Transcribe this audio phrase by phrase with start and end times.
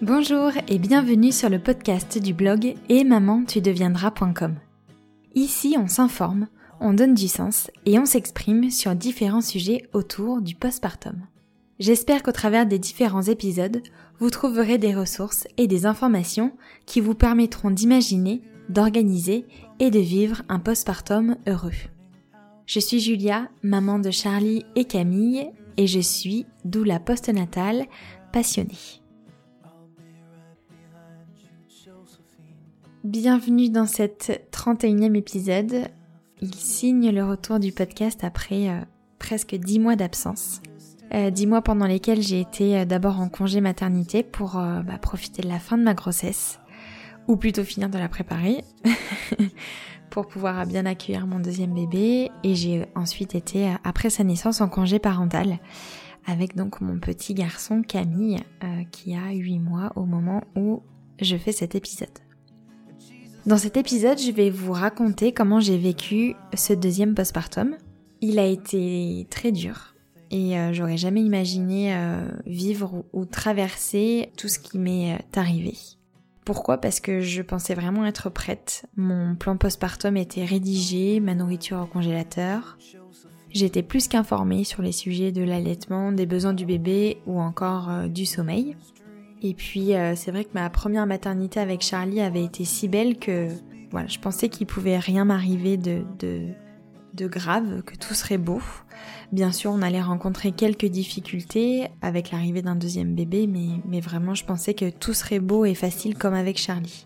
[0.00, 3.60] Bonjour et bienvenue sur le podcast du blog et maman tu.
[5.34, 6.46] Ici on s'informe,
[6.78, 11.26] on donne du sens et on s'exprime sur différents sujets autour du postpartum.
[11.80, 13.82] J'espère qu'au travers des différents épisodes,
[14.20, 16.52] vous trouverez des ressources et des informations
[16.86, 19.46] qui vous permettront d'imaginer, d'organiser
[19.80, 21.72] et de vivre un postpartum heureux.
[22.66, 27.86] Je suis Julia, maman de Charlie et Camille, et je suis doula postnatale
[28.32, 28.97] passionnée.
[33.04, 35.86] Bienvenue dans cet 31e épisode.
[36.40, 38.80] Il signe le retour du podcast après euh,
[39.20, 40.60] presque 10 mois d'absence.
[41.14, 44.98] Euh, 10 mois pendant lesquels j'ai été euh, d'abord en congé maternité pour euh, bah,
[44.98, 46.58] profiter de la fin de ma grossesse,
[47.28, 48.64] ou plutôt finir de la préparer,
[50.10, 52.32] pour pouvoir bien accueillir mon deuxième bébé.
[52.42, 55.60] Et j'ai ensuite été, après sa naissance, en congé parental,
[56.26, 58.40] avec donc mon petit garçon Camille,
[58.90, 60.82] qui a 8 mois au moment où
[61.20, 62.08] je fais cet épisode.
[63.48, 67.78] Dans cet épisode, je vais vous raconter comment j'ai vécu ce deuxième postpartum.
[68.20, 69.94] Il a été très dur
[70.30, 75.72] et euh, j'aurais jamais imaginé euh, vivre ou, traverser tout ce qui m'est euh, arrivé.
[76.44, 76.76] Pourquoi?
[76.76, 78.84] Parce que je pensais vraiment être prête.
[78.98, 82.76] Mon plan postpartum était rédigé, ma nourriture au congélateur.
[83.48, 88.26] J'étais plus qu'informée sur les sujets de l'allaitement, des besoins du bébé ou encore du
[88.26, 88.76] sommeil.
[89.42, 93.18] Et puis euh, c'est vrai que ma première maternité avec Charlie avait été si belle
[93.18, 93.48] que
[93.90, 98.60] voilà, je pensais qu'il pouvait rien m'arriver de, de, grave, que tout serait beau.
[99.32, 104.34] Bien sûr, on allait rencontrer quelques difficultés avec l'arrivée d'un deuxième bébé, mais, mais vraiment
[104.34, 107.04] je pensais que tout serait beau et facile comme avec Charlie.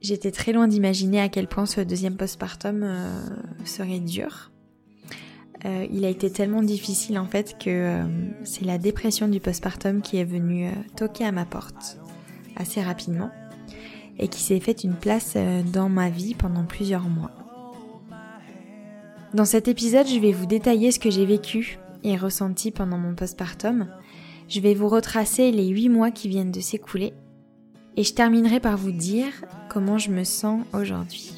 [0.00, 3.20] J'étais très loin d'imaginer à quel point ce deuxième postpartum euh,
[3.64, 4.52] serait dur.
[5.64, 8.04] Euh, il a été tellement difficile en fait que euh,
[8.44, 11.98] c'est la dépression du postpartum qui est venue euh, toquer à ma porte
[12.54, 13.30] assez rapidement
[14.20, 15.36] et qui s'est fait une place
[15.72, 17.30] dans ma vie pendant plusieurs mois.
[19.32, 23.14] Dans cet épisode, je vais vous détailler ce que j'ai vécu et ressenti pendant mon
[23.14, 23.86] postpartum.
[24.48, 27.12] Je vais vous retracer les 8 mois qui viennent de s'écouler
[27.96, 29.28] et je terminerai par vous dire
[29.68, 31.37] comment je me sens aujourd'hui.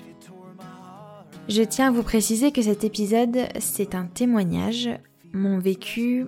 [1.49, 4.89] Je tiens à vous préciser que cet épisode, c'est un témoignage.
[5.33, 6.27] Mon vécu,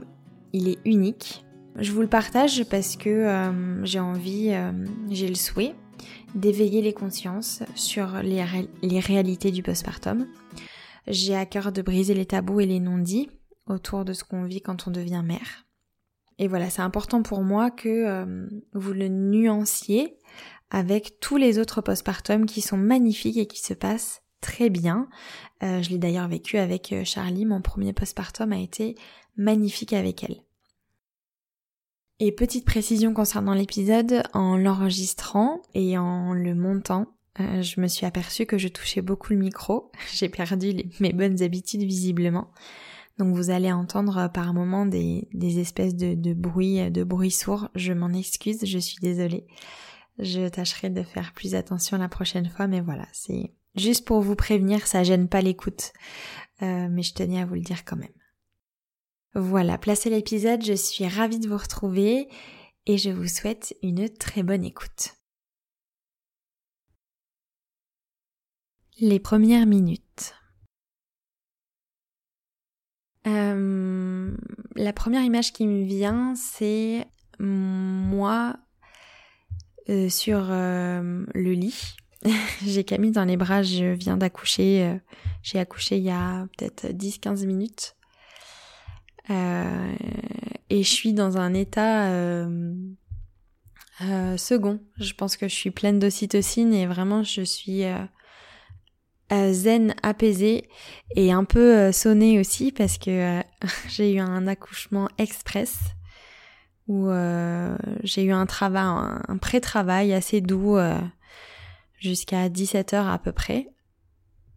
[0.52, 1.44] il est unique.
[1.76, 4.72] Je vous le partage parce que euh, j'ai envie, euh,
[5.10, 5.74] j'ai le souhait
[6.34, 8.42] d'éveiller les consciences sur les,
[9.00, 10.26] réalités du postpartum.
[11.06, 13.30] J'ai à cœur de briser les tabous et les non-dits
[13.66, 15.66] autour de ce qu'on vit quand on devient mère.
[16.38, 20.16] Et voilà, c'est important pour moi que euh, vous le nuanciez
[20.70, 25.08] avec tous les autres postpartums qui sont magnifiques et qui se passent très bien.
[25.62, 28.96] Euh, je l'ai d'ailleurs vécu avec euh, Charlie, mon premier postpartum a été
[29.38, 30.42] magnifique avec elle.
[32.18, 37.06] Et petite précision concernant l'épisode, en l'enregistrant et en le montant,
[37.40, 39.90] euh, je me suis aperçue que je touchais beaucoup le micro.
[40.12, 42.50] J'ai perdu mes bonnes habitudes visiblement.
[43.18, 47.68] Donc vous allez entendre par moments des, espèces de, de bruits, de bruits sourds.
[47.74, 49.46] Je m'en excuse, je suis désolée.
[50.18, 54.36] Je tâcherai de faire plus attention la prochaine fois, mais voilà, c'est Juste pour vous
[54.36, 55.92] prévenir, ça gêne pas l'écoute,
[56.62, 58.12] euh, mais je tenais à vous le dire quand même.
[59.34, 62.28] Voilà, placé l'épisode, je suis ravie de vous retrouver
[62.84, 65.14] et je vous souhaite une très bonne écoute.
[69.00, 70.34] Les premières minutes.
[73.26, 74.36] Euh,
[74.76, 77.06] la première image qui me vient, c'est
[77.38, 78.58] moi
[79.88, 81.96] euh, sur le lit
[82.66, 84.84] j'ai Camille dans les bras, je viens d'accoucher.
[84.84, 84.96] Euh,
[85.42, 87.96] j'ai accouché il y a peut-être 10-15 minutes.
[89.30, 89.94] Euh,
[90.70, 92.74] et je suis dans un état euh,
[94.36, 94.80] second.
[94.98, 97.84] Je pense que je suis pleine d'ocytocine et vraiment je suis
[99.30, 100.68] zen, apaisée
[101.14, 103.40] et un peu sonnée aussi parce que
[103.88, 105.78] j'ai eu un accouchement express
[106.88, 107.08] où
[108.02, 110.76] j'ai eu un travail, un pré-travail assez doux
[112.02, 113.68] jusqu'à 17h à peu près.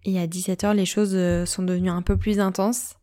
[0.04, 2.96] Et à 17h, les choses euh, sont devenues un peu plus intenses.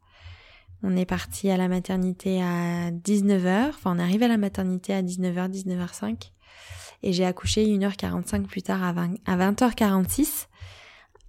[0.82, 4.92] On est parti à la maternité à 19h, enfin on est arrivé à la maternité
[4.92, 6.32] à 19h, 19h05.
[7.04, 10.48] Et j'ai accouché 1h45 plus tard à, 20, h 46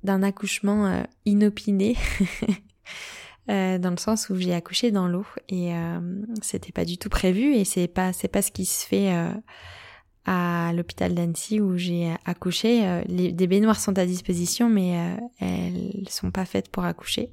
[0.03, 1.95] d'un accouchement euh, inopiné.
[3.49, 5.73] Euh, dans le sens où j'ai accouché dans l'eau et
[6.41, 9.13] c'était pas du tout prévu et c'est pas c'est pas ce qui se fait
[10.25, 12.87] à l'hôpital d'Annecy où j'ai accouché.
[12.87, 17.31] Euh, les, des baignoires sont à disposition, mais euh, elles sont pas faites pour accoucher.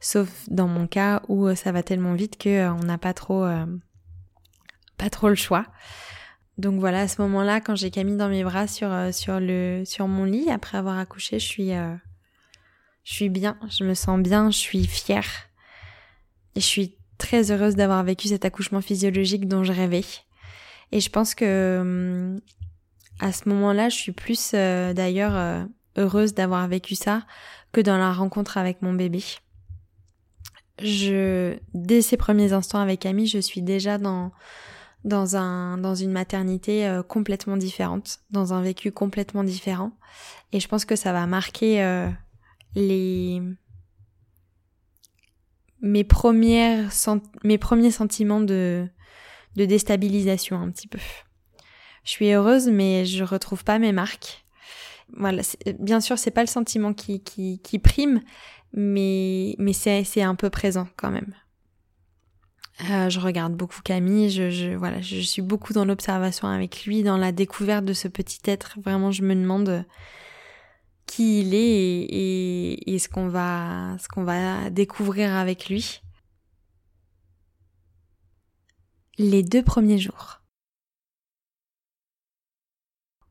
[0.00, 3.44] Sauf dans mon cas où euh, ça va tellement vite que on n'a pas trop,
[4.98, 5.66] pas trop le choix.
[6.58, 10.06] donc voilà, à ce moment-là, quand j'ai Camille dans mes bras sur, sur, le, sur
[10.06, 14.58] mon lit, après avoir accouché, je suis, je suis bien, je me sens bien, je
[14.58, 15.48] suis fière.
[16.54, 20.04] Et je suis très heureuse d'avoir vécu cet accouchement physiologique dont je rêvais.
[20.92, 22.40] Et je pense que hum,
[23.22, 25.64] à ce moment-là, je suis plus euh, d'ailleurs euh,
[25.96, 27.22] heureuse d'avoir vécu ça
[27.72, 29.22] que dans la rencontre avec mon bébé.
[30.82, 34.32] Je, dès ces premiers instants avec Camille, je suis déjà dans
[35.04, 39.92] dans un dans une maternité euh, complètement différente, dans un vécu complètement différent,
[40.52, 42.06] et je pense que ça va marquer
[42.74, 43.42] les
[45.80, 46.90] mes premières
[47.44, 48.88] mes premiers sentiments de
[49.56, 50.98] de déstabilisation un petit peu.
[52.04, 54.44] Je suis heureuse mais je retrouve pas mes marques.
[55.14, 55.42] Voilà,
[55.78, 58.20] bien sûr, c'est pas le sentiment qui qui qui prime
[58.72, 61.34] mais mais c'est un peu présent quand même.
[62.90, 67.02] Euh, je regarde beaucoup Camille, je, je voilà, je suis beaucoup dans l'observation avec lui,
[67.02, 68.78] dans la découverte de ce petit être.
[68.82, 69.84] Vraiment, je me demande
[71.06, 76.01] qui il est et, ce qu'on va, qu'on va découvrir avec lui.
[79.22, 80.40] Les deux premiers jours.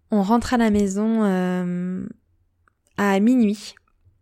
[0.09, 2.07] On rentre à la maison euh,
[2.95, 3.75] à minuit.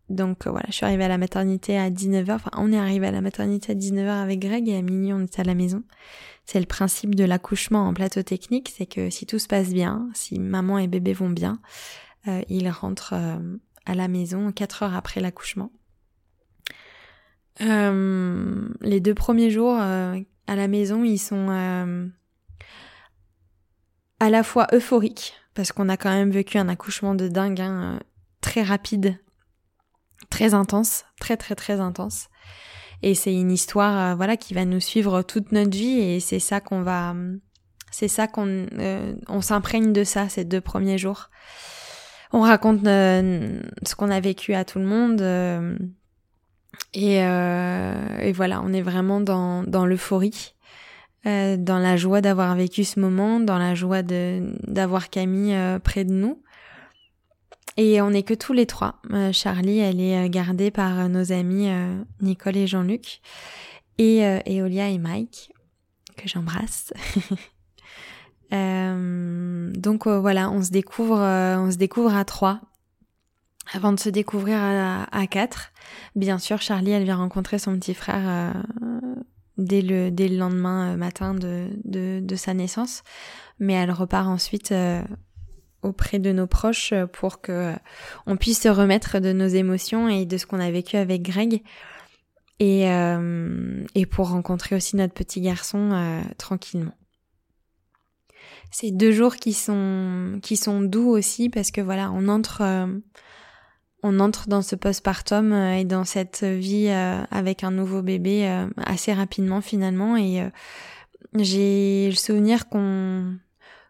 [0.10, 2.32] Donc voilà, je suis arrivée à la maternité à 19h.
[2.32, 5.22] Enfin, on est arrivé à la maternité à 19h avec Greg et à minuit on
[5.22, 5.84] était à la maison.
[6.44, 10.10] C'est le principe de l'accouchement en plateau technique, c'est que si tout se passe bien,
[10.16, 11.60] si maman et bébé vont bien,
[12.28, 15.72] euh, il rentre euh, à la maison quatre heures après l'accouchement.
[17.62, 19.78] Euh, les deux premiers jours
[20.50, 21.50] à la maison, ils sont
[24.20, 28.00] à la fois euphoriques parce qu'on a quand même vécu un accouchement de dingue, hein,
[28.42, 29.18] très rapide,
[30.30, 32.28] très intense, très très très intense.
[33.02, 36.60] Et c'est une histoire, voilà, qui va nous suivre toute notre vie et c'est ça
[36.60, 37.16] qu'on va,
[37.92, 38.68] c'est ça qu'on,
[39.28, 41.30] on s'imprègne de ça ces deux premiers jours
[42.32, 45.22] on raconte euh, ce qu'on a vécu à tout le monde.
[46.96, 50.56] Euh, et, euh, et, voilà, on est vraiment dans, l'euphorie,
[51.26, 56.42] dans la joie d'avoir vécu ce moment, dans la joie d'avoir Camille près de nous.
[57.78, 59.02] Et on n'est que tous les trois.
[59.32, 61.70] Charlie, elle est gardée par nos amis
[62.22, 63.22] Nicole et Jean-Luc,
[63.98, 65.52] et, et Olia et Mike,
[66.18, 66.94] que j'embrasse.
[68.52, 72.62] Euh, donc euh, voilà, on se découvre, euh, on se découvre à trois
[73.74, 75.72] avant de se découvrir à, quatre.
[76.16, 78.54] Bien sûr, Charlie, elle vient rencontrer son petit frère
[79.58, 83.04] dès le dès le lendemain matin de, de, sa naissance,
[83.60, 84.74] mais elle repart ensuite
[85.82, 87.74] auprès de nos proches pour que
[88.26, 91.62] on puisse se remettre de nos émotions et de ce qu'on a vécu avec Greg
[92.60, 96.94] et et pour rencontrer aussi notre petit garçon tranquillement.
[98.72, 102.88] C'est deux jours qui sont qui sont doux aussi parce que voilà, on entre euh,
[104.04, 108.66] on entre dans ce postpartum euh, et dans cette vie euh, avec un nouveau bébé
[108.78, 110.18] assez rapidement finalement.
[110.18, 110.50] Et
[111.36, 113.36] j'ai le souvenir qu'on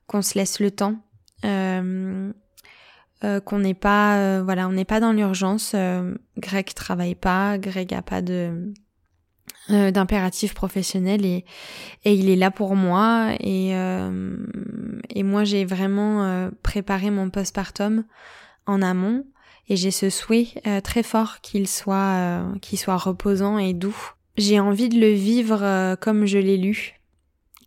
[0.08, 0.96] qu'on se laisse le temps
[1.42, 2.34] qu'on
[3.60, 5.76] n'est pas voilà on n'est pas dans l'urgence
[6.38, 8.74] Greg travaille pas Greg a pas de
[9.72, 11.46] euh, d'impératif professionnel et,
[12.04, 13.34] et il est là pour moi.
[13.40, 14.36] Et, euh,
[15.12, 18.04] et moi j'ai vraiment euh, préparé mon postpartum
[18.66, 19.26] en amont
[19.70, 20.48] et j'ai ce souhait
[20.84, 24.14] très fort qu'il soit qu'il soit reposant et doux.
[24.38, 27.00] J'ai envie de le vivre comme je l'ai lu,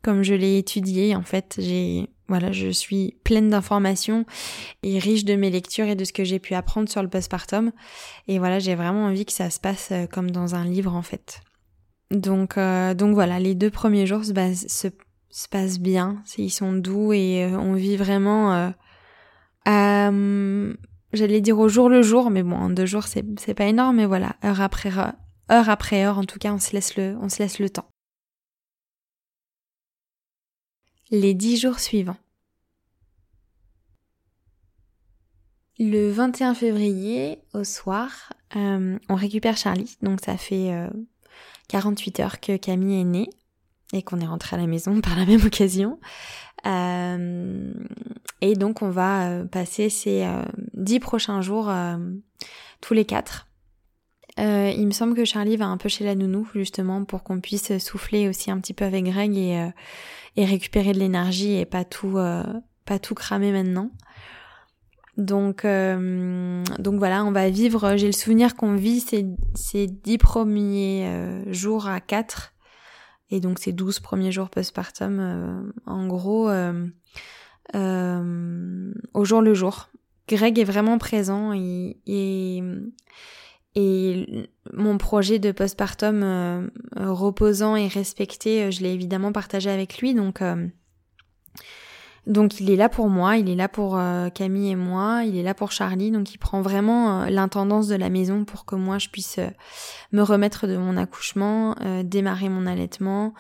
[0.03, 4.25] comme je l'ai étudié en fait, j'ai voilà, je suis pleine d'informations
[4.83, 7.73] et riche de mes lectures et de ce que j'ai pu apprendre sur le postpartum
[8.27, 11.43] et voilà, j'ai vraiment envie que ça se passe comme dans un livre en fait.
[12.13, 14.35] Donc, euh, donc voilà, les deux premiers jours se,
[14.69, 14.89] se,
[15.31, 18.73] se passent bien, ils sont doux et euh, on vit vraiment,
[19.67, 20.75] euh,
[21.13, 24.37] j'allais dire au jour le jour, mais bon, deux jours c'est pas énorme, mais voilà,
[24.45, 24.91] heure après
[25.51, 27.89] heure, après heure, en tout cas, on se laisse le, on se laisse le temps.
[31.11, 32.17] Les dix jours suivants.
[35.79, 40.71] Le 21 février, au soir, on récupère Charlie, donc ça fait
[41.69, 43.31] 48 heures que Camille est née
[43.93, 45.99] et qu'on est rentré à la maison par la même occasion.
[46.67, 47.73] Euh,
[48.41, 51.73] et donc on va euh, passer ces euh, dix prochains jours
[52.81, 53.49] tous les quatre.
[54.39, 57.77] il me semble que Charlie va un peu chez la nounou justement pour qu'on puisse
[57.79, 62.19] souffler aussi un petit peu avec Greg et, récupérer de l'énergie et pas tout
[62.85, 63.91] pas tout cramer maintenant.
[65.19, 67.97] Donc, donc voilà, on va vivre.
[67.97, 72.52] J'ai le souvenir qu'on vit ces, ces dix premiers jours à quatre
[73.33, 76.49] Et donc ces 12 premiers jours postpartum, en gros,
[77.75, 79.89] au jour le jour.
[80.29, 82.63] Greg est vraiment présent et, et,
[83.75, 90.15] et mon projet de postpartum euh, reposant et respecté, je l'ai évidemment partagé avec lui.
[90.15, 90.43] Donc,
[92.27, 95.37] donc il est là pour moi, il est là pour euh, Camille et moi, il
[95.37, 98.77] est là pour Charlie, donc il prend vraiment euh, l'intendance de la maison pour que
[98.77, 99.49] moi je puisse euh,
[100.13, 101.75] me remettre de mon accouchement,
[102.05, 103.35] démarrer mon allaitement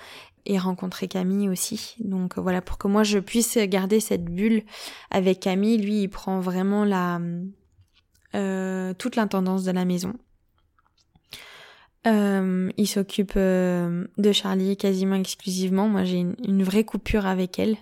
[0.47, 1.95] et rencontrer Camille aussi.
[2.01, 4.65] Donc voilà, pour que moi je puisse garder cette bulle
[5.11, 7.21] avec Camille, lui il prend vraiment la
[8.99, 10.15] toute l'intendance de la maison.
[12.05, 15.89] il s'occupe de Charlie quasiment exclusivement.
[15.89, 17.77] Moi j'ai une vraie coupure avec elle.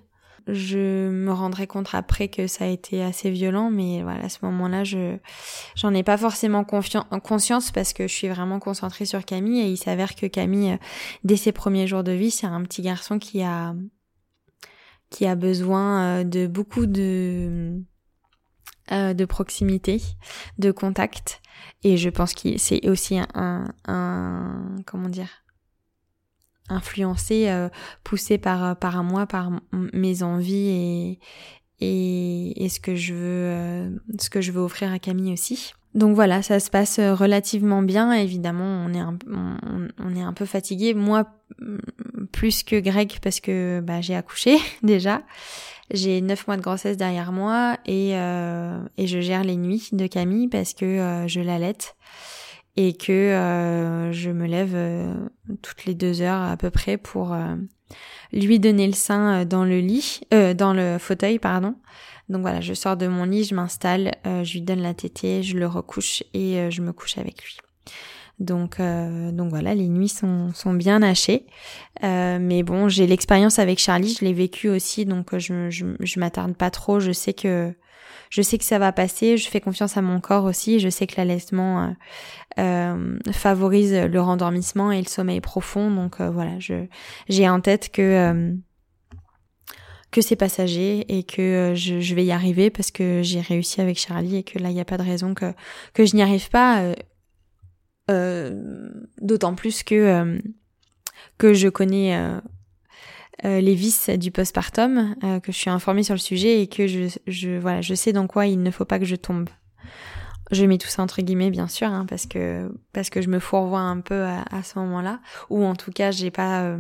[0.47, 4.39] Je me rendrai compte après que ça a été assez violent, mais voilà, à ce
[4.43, 5.17] moment-là, je
[5.77, 9.77] j'en ai pas forcément conscience parce que je suis vraiment concentrée sur Camille et il
[9.77, 10.79] s'avère que Camille,
[11.25, 13.75] dès ses premiers jours de vie, c'est un petit garçon qui a
[15.11, 17.81] qui a besoin euh, de beaucoup de
[18.93, 20.01] euh, de proximité,
[20.59, 21.41] de contact,
[21.85, 25.29] et je pense que c'est aussi un, un comment dire
[26.71, 27.69] influencé, euh,
[28.05, 31.19] poussé par par moi, par mes envies et
[31.81, 35.73] et, et ce que je veux euh, ce que je veux offrir à Camille aussi.
[35.95, 38.13] Donc voilà, ça se passe euh, relativement bien.
[38.13, 39.19] Évidemment, on est un,
[39.99, 40.95] on, est un peu fatigué.
[40.95, 41.25] Moi,
[42.33, 45.23] plus que Greg parce que bah, j'ai accouché déjà.
[45.93, 50.07] J'ai neuf mois de grossesse derrière moi et, euh, et je gère les nuits de
[50.07, 51.97] Camille parce que je l'allaite
[52.77, 55.13] et que euh, je me lève euh,
[55.63, 57.57] toutes les deux heures à peu près pour euh,
[58.33, 61.75] lui donner le sein dans le lit, dans le fauteuil, pardon.
[62.29, 65.59] Donc voilà, je sors de mon lit, je m'installe, je lui donne la tétée, je
[65.59, 67.57] le recouche et je me couche avec lui.
[68.39, 71.47] Donc, donc voilà, les nuits sont, sont bien hachées.
[72.01, 76.55] mais bon, j'ai l'expérience avec Charlie, je l'ai vécu aussi, donc je, je, je m'attarde
[76.55, 77.01] pas trop.
[77.01, 77.75] Je sais que
[78.31, 81.07] je sais que ça va passer, je fais confiance à mon corps aussi, je sais
[81.07, 81.91] que l'allaitement euh,
[82.61, 86.87] euh favorise le rendormissement et le sommeil profond, donc euh, voilà, je
[87.29, 88.55] j'ai en tête que euh,
[90.13, 94.39] que c'est passager et que je, vais y arriver parce que j'ai réussi avec Charlie
[94.39, 95.53] et que là il n'y a pas de raison que
[95.93, 96.95] que je n'y arrive pas.
[99.21, 100.41] D'autant plus que
[101.39, 102.19] que je connais
[103.45, 107.17] les vices du postpartum, euh, que je suis informée sur le sujet et que je,
[107.27, 109.49] je, voilà, je sais dans quoi il ne faut pas que je tombe.
[110.51, 113.39] Je mets tout ça entre guillemets bien sûr, hein, parce que parce que je me
[113.39, 116.79] fourvoie un peu à, à ce moment-là, ou en tout cas j'ai pas, euh,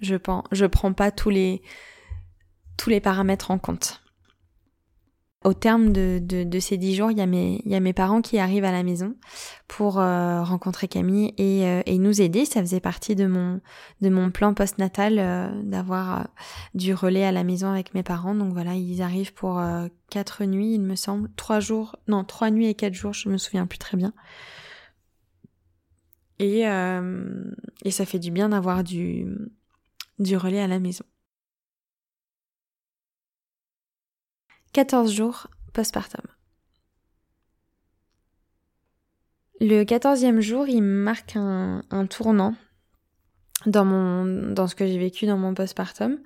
[0.00, 1.60] je pense, je prends pas tous les
[2.76, 4.02] tous les paramètres en compte.
[5.44, 7.26] Au terme de, ces dix jours, il y, a
[7.80, 9.14] mes, parents qui arrivent à la maison
[9.68, 12.44] pour euh, rencontrer Camille et, euh, et, nous aider.
[12.44, 16.26] Ça faisait partie de mon, plan postnatal euh, d'avoir
[16.74, 18.34] du relais à la maison avec mes parents.
[18.34, 19.62] Donc voilà, ils arrivent pour
[20.10, 23.38] quatre nuits, il me semble, trois jours, non, trois nuits et quatre jours, je me
[23.38, 24.12] souviens plus très bien.
[26.40, 26.64] Et,
[27.92, 29.28] ça fait du bien d'avoir du
[30.18, 31.04] relais à la maison.
[34.78, 36.20] 14 jours postpartum.
[39.60, 42.54] Le quatorzième jour, il marque un, tournant
[43.66, 46.20] dans mon dans ce que j'ai vécu dans mon postpartum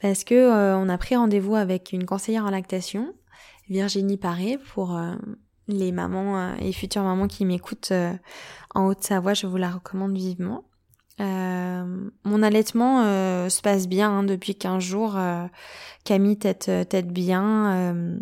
[0.00, 3.12] parce que euh, on a pris rendez-vous avec une conseillère en lactation,
[3.68, 5.14] Virginie Paré, pour euh,
[5.68, 7.92] les mamans euh, et futures mamans qui m'écoutent
[8.74, 10.64] en Haute-Savoie, je vous la recommande vivement.
[11.20, 13.02] Mon allaitement
[13.48, 15.18] se passe bien hein, depuis 15 jours.
[16.04, 18.20] Camille tête, bien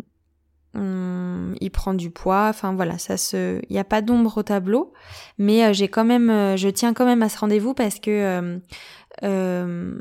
[1.59, 4.93] il prend du poids, enfin voilà, ça se, il n'y a pas d'ombre au tableau,
[5.37, 8.59] mais euh, j'ai quand même, euh, je tiens quand même à ce rendez-vous parce que
[9.23, 9.99] euh,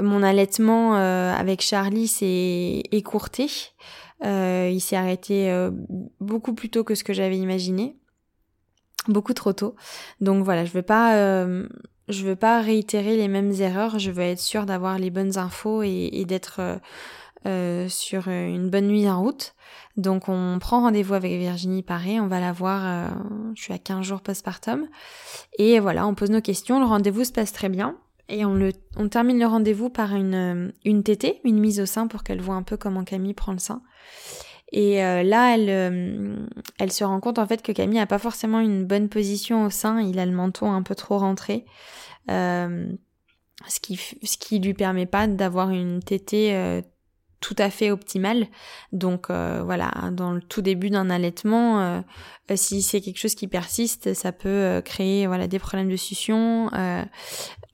[0.00, 3.48] mon allaitement avec Charlie s'est écourté,
[4.24, 5.68] il s'est arrêté
[6.20, 7.96] beaucoup plus tôt que ce que j'avais imaginé,
[9.06, 9.76] beaucoup trop tôt,
[10.20, 11.46] donc voilà, je veux pas,
[12.08, 15.82] je veux pas réitérer les mêmes erreurs, je veux être sûre d'avoir les bonnes infos
[15.82, 16.60] et, d'être
[17.88, 19.54] sur une bonne nuit en route.
[19.96, 23.08] Donc on prend rendez-vous avec Virginie Paré, on va la voir, euh,
[23.54, 24.86] je suis à 15 jours postpartum.
[25.58, 27.96] Et voilà, on pose nos questions, le rendez-vous se passe très bien.
[28.28, 28.72] Et on, le,
[29.10, 31.02] termine le rendez-vous par une, euh, une
[31.44, 33.82] une mise au sein pour qu'elle voit un peu comment Camille prend le sein.
[34.72, 36.48] Et euh, là, elle,
[36.78, 39.70] elle se rend compte en fait que Camille a pas forcément une bonne position au
[39.70, 41.64] sein, il a le menton un peu trop rentré.
[42.28, 46.82] ce qui ce qui lui permet pas d'avoir une tétée
[47.42, 48.46] tout à fait optimal.
[48.92, 52.00] Donc euh, voilà, dans le tout début d'un allaitement, euh,
[52.50, 56.70] euh, si c'est quelque chose qui persiste, ça peut créer voilà des problèmes de succion,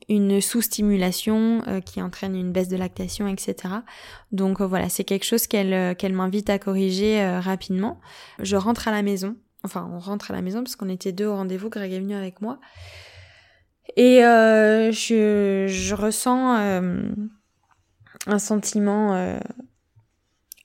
[0.09, 3.75] une sous-stimulation qui entraîne une baisse de lactation, etc.
[4.33, 8.01] Donc voilà, c'est quelque chose qu'elle qu'elle m'invite à corriger rapidement.
[8.39, 11.27] Je rentre à la maison, enfin on rentre à la maison parce qu'on était deux
[11.27, 12.59] au rendez-vous, Greg est venu avec moi.
[13.97, 16.57] Et je, je ressens
[18.27, 19.39] un sentiment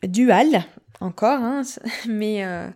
[0.08, 0.64] dual
[1.00, 1.62] encore, hein,
[2.08, 2.70] mais euh,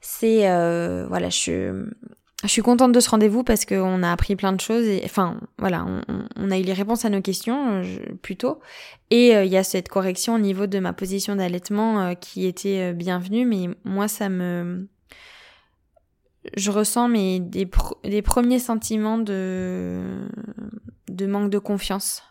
[0.00, 1.86] c'est euh, voilà, je
[2.44, 5.40] je suis contente de ce rendez-vous parce qu'on a appris plein de choses et enfin
[5.58, 5.86] voilà,
[6.36, 7.82] on, a eu les réponses à nos questions
[8.22, 8.60] plutôt
[9.10, 12.92] et euh, il y a cette correction au niveau de ma position d'allaitement qui était
[12.92, 14.86] bienvenue, mais moi ça me
[16.56, 17.68] je ressens mes des,
[18.04, 20.28] des premiers sentiments de
[21.08, 22.22] de manque de confiance.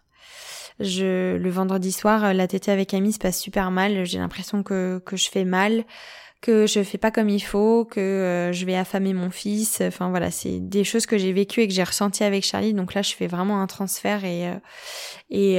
[0.79, 4.05] Je, le vendredi soir, euh, la tétée avec Amy se passe super mal.
[4.05, 5.85] J'ai l'impression que, que je fais mal,
[6.43, 9.79] que je fais pas comme il faut, que euh, je vais affamer mon fils.
[9.81, 12.73] Enfin voilà, c'est des choses que j'ai vécues et que j'ai ressenties avec Charlie.
[12.73, 14.59] Donc là, je fais vraiment un transfert et euh,
[15.29, 15.55] et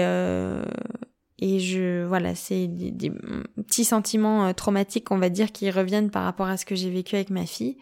[1.41, 3.11] et je voilà, c'est des,
[3.57, 7.17] petits sentiments traumatiques, on va dire, qui reviennent par rapport à ce que j'ai vécu
[7.17, 7.79] avec ma fille.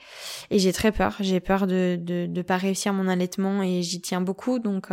[0.51, 1.17] Et j'ai très peur.
[1.21, 4.61] J'ai peur de, de pas réussir mon allaitement et j'y tiens beaucoup.
[4.61, 4.91] Donc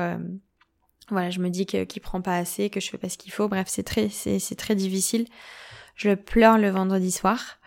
[1.12, 3.48] voilà, je me dis qu'il prend pas assez, que je fais pas ce qu'il faut.
[3.48, 5.26] Bref, c'est très c'est c'est très difficile.
[6.00, 7.60] Je pleure le vendredi soir.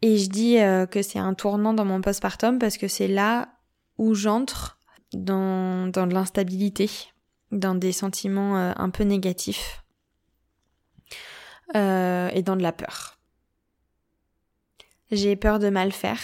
[0.00, 3.50] Et je dis euh, que c'est un tournant dans mon postpartum parce que c'est là
[3.98, 4.78] où j'entre
[5.12, 6.88] dans dans de l'instabilité,
[7.52, 9.84] dans des sentiments euh, un peu négatifs
[11.76, 13.18] euh, et dans de la peur.
[15.10, 16.20] J'ai peur de mal faire.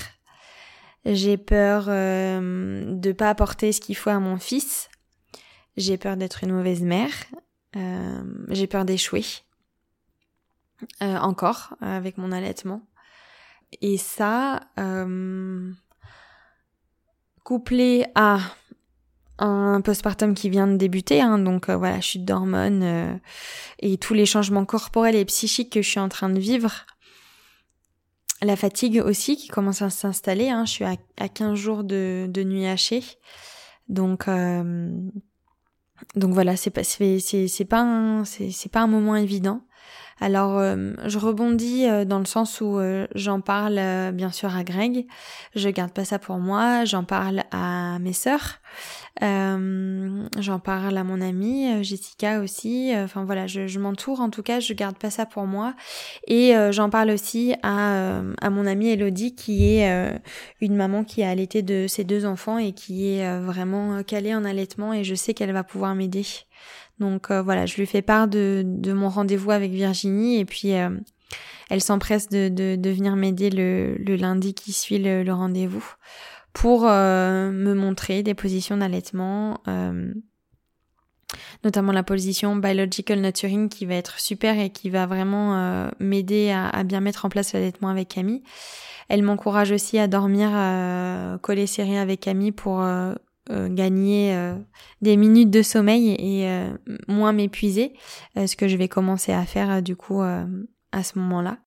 [1.05, 4.89] J'ai peur euh, de pas apporter ce qu'il faut à mon fils
[5.77, 7.13] j'ai peur d'être une mauvaise mère,
[8.49, 9.27] j'ai peur d'échouer,
[11.03, 12.83] euh, encore, avec mon allaitement.
[13.83, 15.71] Et ça, euh,
[17.45, 18.39] couplé à
[19.39, 23.15] un postpartum qui vient de débuter, hein, donc euh, voilà, chute d'hormones euh,
[23.81, 26.87] et tous les changements corporels et psychiques que je suis en train de vivre,
[28.43, 32.27] la fatigue aussi qui commence à s'installer, hein, je suis à, à 15 jours de,
[32.31, 33.05] de nuit hachée,
[33.89, 34.91] donc euh,
[36.15, 39.63] donc voilà, c'est pas c'est c'est pas un c'est c'est pas un moment évident.
[40.19, 43.79] Alors euh, je rebondis euh, dans le sens où euh, j'en parle
[44.13, 45.07] bien sûr à Greg,
[45.55, 48.61] je garde pas ça pour moi, j'en parle à mes sœurs,
[49.21, 52.93] j'en parle à mon amie Jessica aussi.
[52.97, 54.21] Enfin voilà, je, m'entoure.
[54.21, 55.75] En tout cas, je garde pas ça pour moi.
[56.27, 60.21] Et j'en parle aussi à à mon amie Elodie qui est
[60.61, 64.45] une maman qui a allaité de ses deux enfants et qui est vraiment calée en
[64.45, 64.93] allaitement.
[64.93, 66.25] Et je sais qu'elle va pouvoir m'aider.
[66.99, 70.91] Donc euh, voilà, je lui fais part de, mon rendez-vous avec Virginie et puis euh,
[71.69, 75.85] elle s'empresse de, de, venir m'aider le, lundi qui suit le, rendez-vous
[76.53, 79.61] pour euh, me montrer des positions d'allaitement,
[81.65, 86.83] notamment la position Biological Nurturing qui va être super et qui va vraiment m'aider à,
[86.85, 88.43] bien mettre en place l'allaitement avec Camille.
[89.09, 90.49] Elle m'encourage aussi à dormir
[91.43, 92.83] collé serré avec Camille pour
[93.51, 94.59] euh, gagner euh,
[95.03, 97.95] des minutes de sommeil et euh, moins m'épuiser,
[98.35, 101.59] ce que je vais commencer à faire du coup à ce moment-là.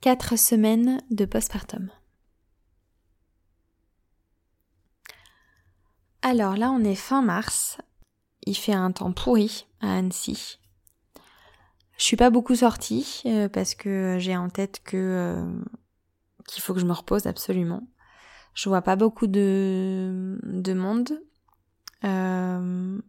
[0.00, 1.90] Quatre semaines de postpartum.
[6.22, 7.78] Alors là, on est fin mars.
[8.46, 10.58] Il fait un temps pourri à Annecy.
[11.96, 15.42] Je suis pas beaucoup sortie parce que j'ai en tête que
[16.46, 17.82] qu'il faut que je me repose absolument.
[18.54, 21.20] Je vois pas beaucoup de, de monde.
[22.04, 23.00] Euh,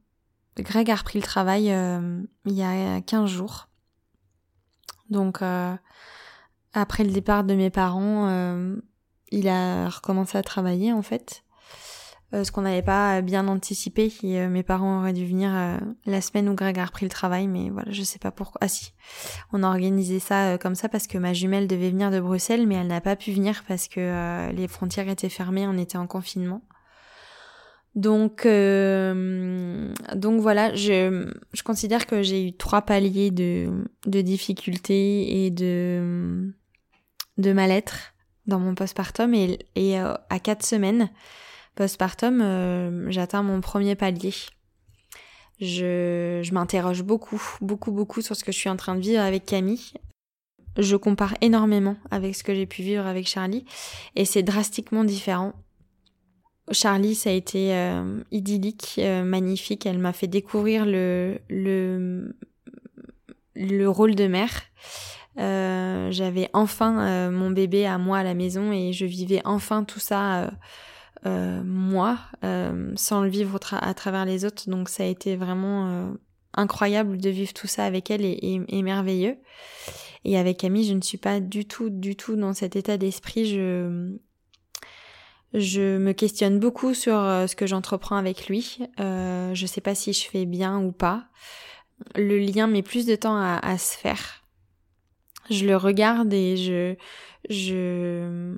[0.58, 3.68] Greg a repris le travail euh, il y a 15 jours.
[5.10, 5.76] Donc euh,
[6.74, 8.76] après le départ de mes parents, euh,
[9.32, 11.44] il a recommencé à travailler en fait.
[12.34, 14.12] Euh, ce qu'on n'avait pas bien anticipé.
[14.24, 17.48] Euh, mes parents auraient dû venir euh, la semaine où Greg a repris le travail,
[17.48, 18.60] mais voilà, je sais pas pourquoi.
[18.62, 18.94] Ah si,
[19.54, 22.76] on a organisé ça comme ça parce que ma jumelle devait venir de Bruxelles, mais
[22.76, 26.62] elle n'a pas pu venir parce que les frontières étaient fermées, on était en confinement.
[27.94, 33.70] Donc, donc voilà, je, je considère que j'ai eu trois paliers de,
[34.06, 36.52] de difficultés et de,
[37.38, 38.14] de mal-être
[38.48, 41.10] dans mon postpartum et, et à quatre semaines,
[41.76, 44.34] postpartum, euh, j'atteins mon premier palier.
[45.62, 49.46] Je, m'interroge beaucoup, beaucoup, beaucoup sur ce que je suis en train de vivre avec
[49.46, 49.94] Camille.
[50.78, 53.66] Je compare énormément avec ce que j'ai pu vivre avec Charlie
[54.16, 55.54] et c'est drastiquement différent.
[56.72, 59.86] Charlie, ça a été euh, idyllique, euh, magnifique.
[59.86, 62.36] Elle m'a fait découvrir le, le,
[63.56, 64.64] le rôle de mère.
[65.38, 70.50] J'avais enfin mon bébé à moi à la maison et je vivais enfin tout ça
[71.26, 72.20] moi
[72.96, 74.70] sans le vivre à travers les autres.
[74.70, 76.14] Donc ça a été vraiment
[76.56, 79.38] incroyable de vivre tout ça avec elle et, merveilleux.
[80.24, 83.46] Et avec Camille, je ne suis pas du tout, du tout dans cet état d'esprit.
[83.46, 84.16] Je,
[85.54, 88.80] je me questionne beaucoup sur euh, ce que j'entreprends avec lui.
[89.00, 91.26] Euh, je sais pas si je fais bien ou pas.
[92.16, 94.44] Le lien met plus de temps à, se faire.
[95.50, 96.96] Je le regarde et je,
[97.50, 98.58] je,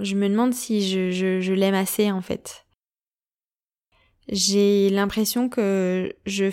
[0.00, 2.66] je me demande si je, l'aime assez en fait.
[4.28, 6.50] J'ai l'impression que je,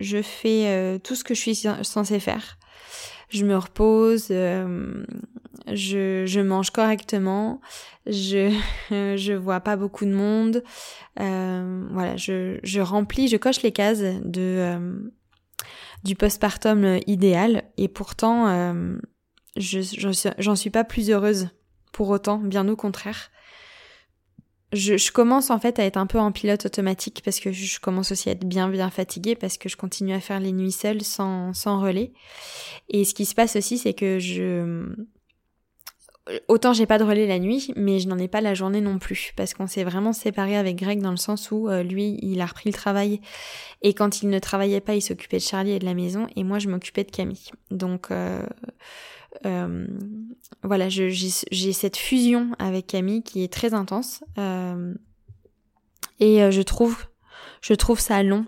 [0.00, 2.58] je fais euh, tout ce que je suis censée faire.
[3.28, 5.04] Je me repose, euh,
[5.72, 7.60] je, je, mange correctement,
[8.06, 8.52] je,
[8.90, 10.62] je vois pas beaucoup de monde.
[11.18, 15.10] Euh, voilà, je, je remplis, je coche les cases de
[16.04, 18.74] du postpartum idéal et pourtant
[19.56, 19.80] je
[20.38, 21.48] j'en suis pas plus heureuse
[21.96, 23.30] pour autant, bien au contraire
[24.72, 28.12] je, commence en fait à être un peu en pilote automatique parce que je commence
[28.12, 31.02] aussi à être bien bien fatiguée parce que je continue à faire les nuits seules
[31.02, 32.12] sans, sans relais.
[32.88, 34.92] Et ce qui se passe aussi c'est que je...
[36.48, 38.98] Autant j'ai pas de relais la nuit, mais je n'en ai pas la journée non
[38.98, 42.40] plus, parce qu'on s'est vraiment séparé avec Greg dans le sens où euh, lui, il
[42.40, 43.20] a repris le travail,
[43.82, 46.42] et quand il ne travaillait pas, il s'occupait de Charlie et de la maison, et
[46.42, 47.52] moi, je m'occupais de Camille.
[47.70, 48.42] Donc, euh,
[49.44, 49.86] euh,
[50.62, 54.24] voilà, j'ai cette fusion avec Camille qui est très intense.
[54.38, 54.94] Euh,
[56.20, 57.06] et euh, je trouve,
[57.60, 58.46] je trouve ça long.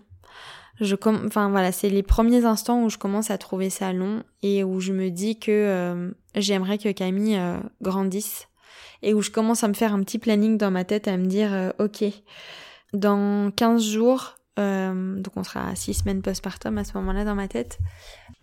[0.81, 4.63] Je enfin voilà, c'est les premiers instants où je commence à trouver ça long et
[4.63, 7.37] où je me dis que j'aimerais que Camille
[7.83, 8.47] grandisse
[9.03, 11.27] et où je commence à me faire un petit planning dans ma tête à me
[11.27, 12.05] dire ok,
[12.93, 17.49] dans 15 jours, donc on sera à 6 semaines postpartum à ce moment-là dans ma
[17.49, 17.79] tête.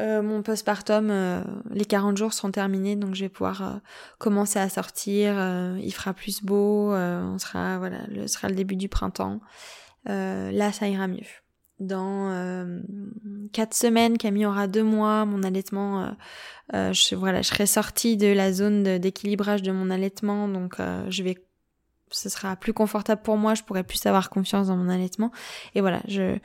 [0.01, 3.77] Euh, mon postpartum, euh, les 40 jours sont terminés, donc je vais pouvoir euh,
[4.17, 5.35] commencer à sortir.
[5.77, 9.39] il fera plus beau, on sera voilà, ce sera le début du printemps.
[10.05, 11.25] là, ça ira mieux.
[11.79, 12.29] Dans
[13.51, 15.25] quatre semaines, Camille aura deux mois.
[15.25, 16.15] Mon allaitement,
[16.73, 20.77] je, voilà, je serai sortie de la zone d'équilibrage de, mon allaitement, donc
[21.09, 21.37] je vais
[22.11, 25.31] ce sera plus confortable pour moi, je pourrai plus avoir confiance dans mon allaitement.
[25.73, 26.37] Et voilà, je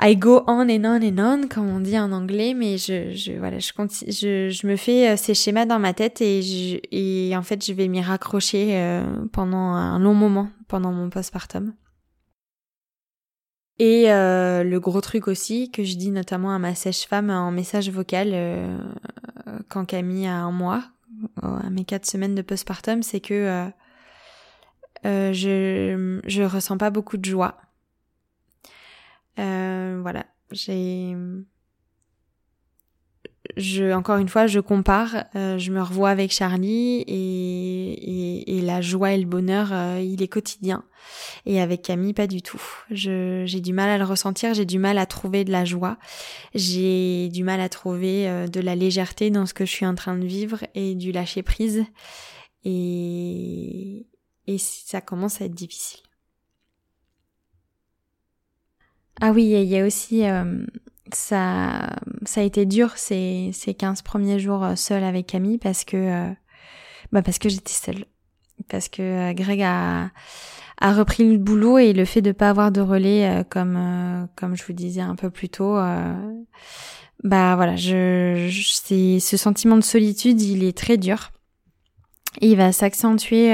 [0.00, 3.32] I go on and on and on, comme on dit en anglais, mais je, je
[3.32, 3.70] voilà, je,
[4.08, 7.64] je, je me fais euh, ces schémas dans ma tête et, je, et en fait,
[7.64, 11.74] je vais m'y raccrocher euh, pendant un long moment, pendant mon postpartum.
[13.78, 17.90] Et euh, le gros truc aussi que je dis notamment à ma sèche-femme en message
[17.90, 18.78] vocal euh,
[19.68, 20.84] quand Camille a un mois,
[21.42, 23.66] à mes quatre semaines de postpartum, c'est que euh,
[25.04, 27.56] je je ressens pas beaucoup de joie
[29.38, 31.16] euh, voilà, j'ai
[33.56, 38.60] je, encore une fois, je compare, euh, je me revois avec Charlie et, et, et
[38.60, 40.84] la joie et le bonheur, euh, il est quotidien.
[41.44, 42.62] Et avec Camille, pas du tout.
[42.90, 45.98] j'ai du mal à le ressentir, j'ai du mal à trouver de la joie,
[46.54, 49.94] j'ai du mal à trouver euh, de la légèreté dans ce que je suis en
[49.94, 51.84] train de vivre et du lâcher prise.
[52.64, 54.06] Et,
[54.46, 56.00] et ça commence à être difficile.
[59.20, 60.64] Ah oui, il y a aussi euh,
[61.12, 65.84] ça ça a été dur ces ces 15 premiers jours euh, seule avec Camille parce
[65.84, 66.32] que euh,
[67.12, 68.04] bah parce que j'étais seule.
[68.68, 70.10] Parce que Greg a
[70.80, 74.64] a repris le boulot et le fait de pas avoir de relais comme comme je
[74.64, 75.76] vous disais un peu plus tôt
[77.22, 78.48] bah voilà, je
[78.84, 81.30] c'est ce sentiment de solitude, il est très dur.
[82.40, 83.52] Il va s'accentuer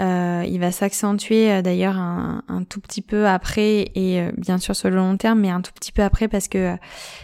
[0.00, 4.56] euh, il va s'accentuer euh, d'ailleurs un, un, tout petit peu après et euh, bien
[4.56, 6.76] sûr sur le long terme, mais un tout petit peu après parce que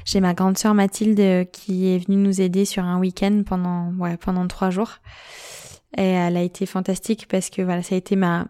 [0.04, 4.18] j'ai ma grande sœur Mathilde qui est venue nous aider sur un week-end pendant ouais
[4.18, 4.98] pendant trois jours.
[5.96, 8.46] Et elle a été fantastique parce que voilà ça a été ma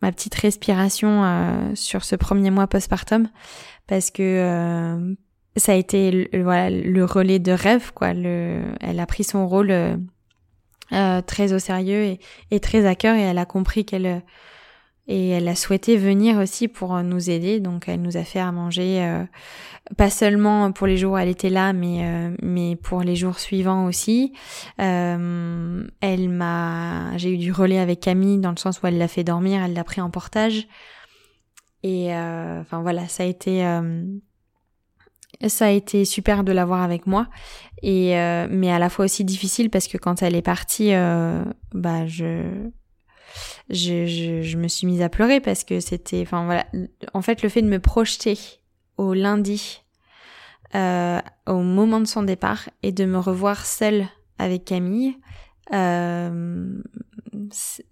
[0.00, 3.28] ma petite respiration sur ce premier mois postpartum
[3.88, 5.16] parce que
[5.56, 8.14] ça a été le, voilà le relais de rêve quoi.
[8.14, 9.98] Le elle a pris son rôle
[10.92, 12.16] euh, très au sérieux
[12.50, 13.16] et, très à cœur.
[13.16, 14.20] Et elle a compris qu'elle euh,
[15.06, 17.60] et elle a souhaité venir aussi pour euh, nous aider.
[17.60, 19.24] Donc elle nous a fait à manger
[19.96, 23.86] pas seulement pour les jours où elle était là mais mais pour les jours suivants
[23.86, 24.32] aussi.
[24.78, 25.88] Elle
[26.28, 29.62] m'a j'ai eu du relais avec Camille dans le sens où elle l'a fait dormir
[29.64, 30.68] elle l'a pris en portage.
[31.82, 33.64] Et enfin voilà ça a été
[35.48, 37.28] ça a été super de l'avoir avec moi.
[37.82, 41.42] Et euh, mais à la fois aussi difficile parce que quand elle est partie euh,
[41.72, 42.44] bah je,
[43.70, 46.66] je je, je me suis mise à pleurer parce que c'était enfin voilà.
[47.14, 48.38] En fait le fait de me projeter
[48.98, 49.82] au lundi
[50.74, 54.06] euh, au moment de son départ et de me revoir seule
[54.38, 55.16] avec Camille
[55.72, 56.82] euh,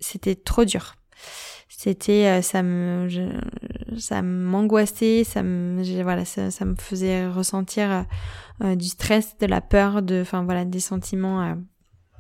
[0.01, 0.97] c'était trop dur
[1.81, 3.09] C'était, ça me,
[3.99, 8.05] ça m'angoissait, ça me, voilà, ça, ça, me faisait ressentir
[8.61, 11.57] du stress, de la peur, de, enfin voilà, des sentiments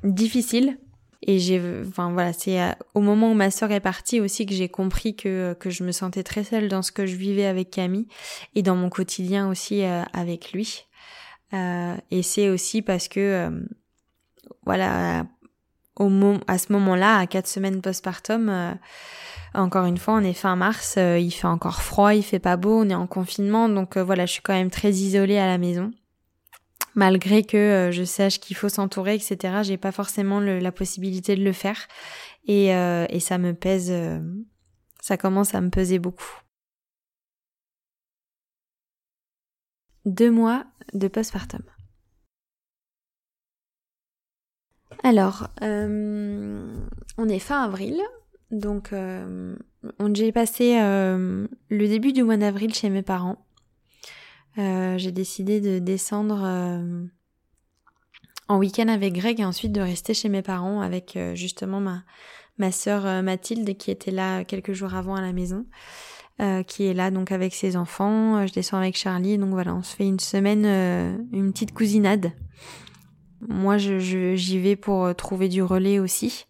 [0.04, 0.78] difficiles.
[1.22, 4.54] Et j'ai, enfin voilà, c'est euh, au moment où ma sœur est partie aussi que
[4.54, 7.70] j'ai compris que que je me sentais très seule dans ce que je vivais avec
[7.70, 8.06] Camille
[8.54, 10.86] et dans mon quotidien aussi euh, avec lui.
[11.54, 13.60] Euh, et c'est aussi parce que euh,
[14.64, 15.26] voilà,
[15.98, 16.10] au
[16.46, 18.76] à ce moment-là, à quatre semaines postpartum,
[19.54, 22.82] encore une fois, on est fin mars, il fait encore froid, il fait pas beau,
[22.82, 25.90] on est en confinement, donc voilà, je suis quand même très isolée à la maison
[26.98, 29.60] malgré que euh, je sache qu'il faut s'entourer, etc.
[29.62, 31.86] J'ai pas forcément la possibilité de le faire
[32.44, 34.20] et, euh, et ça me pèse, euh,
[35.00, 36.40] ça commence à me peser beaucoup.
[40.04, 41.62] Deux mois de postpartum.
[45.04, 48.00] Alors, on est fin avril,
[48.50, 53.38] donc on j'ai passé le début du mois d'avril chez mes parents.
[54.58, 57.04] Euh, j'ai décidé de descendre euh,
[58.48, 62.02] en week-end avec Greg et ensuite de rester chez mes parents avec euh, justement ma,
[62.58, 65.66] ma sœur Mathilde qui était là quelques jours avant à la maison.
[66.66, 68.46] qui est là donc avec ses enfants.
[68.46, 70.64] Je descends avec Charlie, donc voilà, on se fait une semaine,
[71.32, 72.32] une petite cousinade.
[73.46, 76.46] Moi, j'y vais pour trouver du relais aussi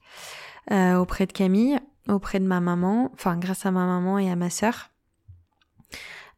[0.71, 4.51] auprès de Camille, auprès de ma maman, enfin grâce à ma maman et à ma
[4.51, 4.91] sœur.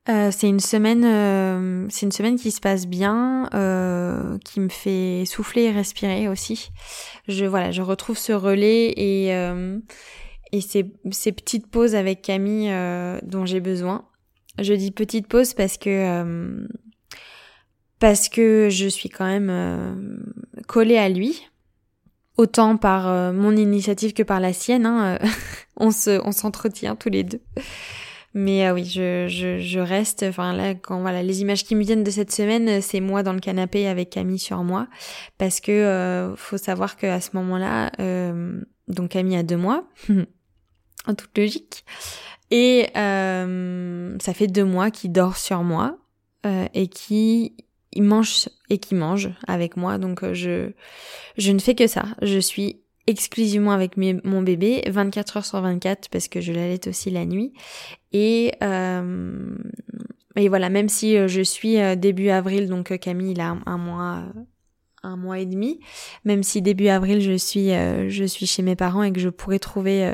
[0.08, 4.70] Euh, c'est une semaine, euh, c'est une semaine qui se passe bien, euh, qui me
[4.70, 6.70] fait souffler et respirer aussi.
[7.28, 9.30] Je voilà, je retrouve ce relais et
[10.52, 12.72] et ces, ces petites pauses avec Camille
[13.22, 14.08] dont j'ai besoin.
[14.58, 16.66] Je dis petites pauses parce que
[18.00, 20.24] parce que je suis quand même
[20.66, 21.46] collée à lui,
[22.36, 24.86] autant par mon initiative que par la sienne.
[24.86, 25.18] Hein,
[25.76, 27.40] on se on s'entretient tous les deux.
[28.32, 30.22] Mais euh, oui, je, je, je, reste.
[30.22, 33.32] Enfin là, quand voilà, les images qui me viennent de cette semaine, c'est moi dans
[33.32, 34.86] le canapé avec Camille sur moi,
[35.36, 39.84] parce que euh, faut savoir que à ce moment-là, euh, donc Camille a deux mois,
[41.06, 41.84] en toute logique,
[42.52, 45.98] et ça fait deux mois qu'il dort sur moi
[46.74, 47.54] et qui
[47.92, 49.98] il mange et qui mange avec moi.
[49.98, 50.72] Donc je
[51.37, 52.05] je ne fais que ça.
[52.22, 57.11] Je suis exclusivement avec mon bébé, 24 heures sur 24 parce que je l'allaite aussi
[57.11, 57.53] la nuit.
[58.12, 59.57] Et, euh,
[60.37, 63.79] et voilà, même si euh, je suis euh, début avril, donc Camille il a un,
[63.79, 64.24] mois,
[65.03, 65.81] un mois et demi,
[66.24, 69.59] même si début avril je suis, je suis chez mes parents et que je pourrais
[69.59, 70.12] trouver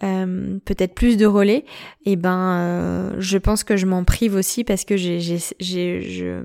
[0.00, 1.64] peut-être plus de relais,
[2.04, 6.02] et eh ben je pense que je m'en prive aussi parce que j'ai, j'ai, j'ai
[6.02, 6.42] je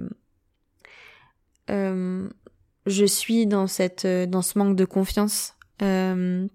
[1.69, 5.55] je suis dans cette dans ce manque de confiance.
[5.81, 6.47] Euh,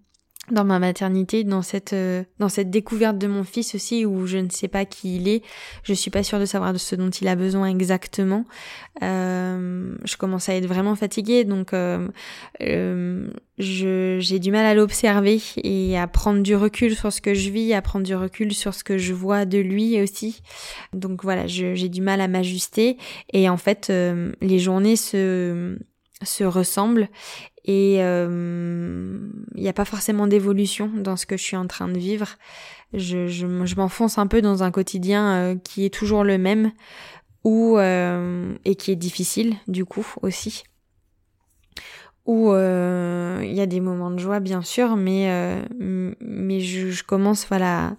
[0.52, 4.38] dans ma maternité, dans cette euh, dans cette découverte de mon fils aussi où je
[4.38, 5.42] ne sais pas qui il est,
[5.82, 8.44] je suis pas sûre de savoir de ce dont il a besoin exactement.
[9.02, 12.08] Euh, je commence à être vraiment fatiguée, donc euh,
[12.62, 17.50] euh j'ai du mal à l'observer et à prendre du recul sur ce que je
[17.50, 20.42] vis, à prendre du recul sur ce que je vois de lui aussi.
[20.92, 22.96] Donc voilà, j'ai du mal à m'ajuster
[23.32, 23.92] et en fait
[24.40, 25.78] les journées se
[26.24, 27.08] se ressemblent
[27.64, 29.18] et euh,
[29.56, 32.36] n'y a pas forcément d'évolution dans ce que je suis en train de vivre.
[32.94, 36.72] Je, je, m'enfonce un peu dans un quotidien euh, qui est toujours le même
[37.44, 40.64] ou euh, et qui est difficile du coup aussi.
[42.24, 45.58] Où il y a des moments de joie bien sûr, mais
[46.20, 47.96] mais je, commence voilà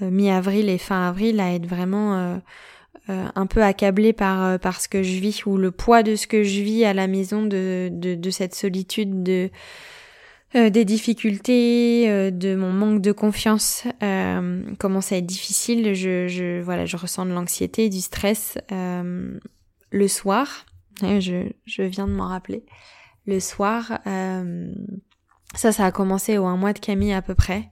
[0.00, 2.40] mi-avril et fin avril à être vraiment
[3.10, 6.14] euh, un peu accablée par, euh, par ce que je vis ou le poids de
[6.14, 9.48] ce que je vis à la maison de, de, de cette solitude, de,
[10.54, 13.84] euh, des difficultés, de mon manque de confiance
[14.78, 15.94] commence à être difficile.
[15.94, 20.66] Je, je, voilà, je ressens de l'anxiété, du stress le soir.
[21.02, 22.64] Je, je viens de m'en rappeler.
[23.26, 24.00] Le soir,
[25.54, 27.70] ça, ça a commencé au un mois de Camille à peu près.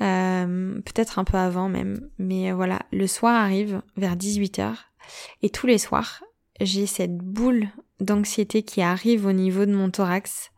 [0.00, 2.08] Euh, peut-être un peu avant même.
[2.18, 4.74] Mais euh, voilà, le soir arrive vers 18h
[5.42, 6.22] et tous les soirs,
[6.60, 7.68] j'ai cette boule
[8.00, 10.50] d'anxiété qui arrive au niveau de mon thorax.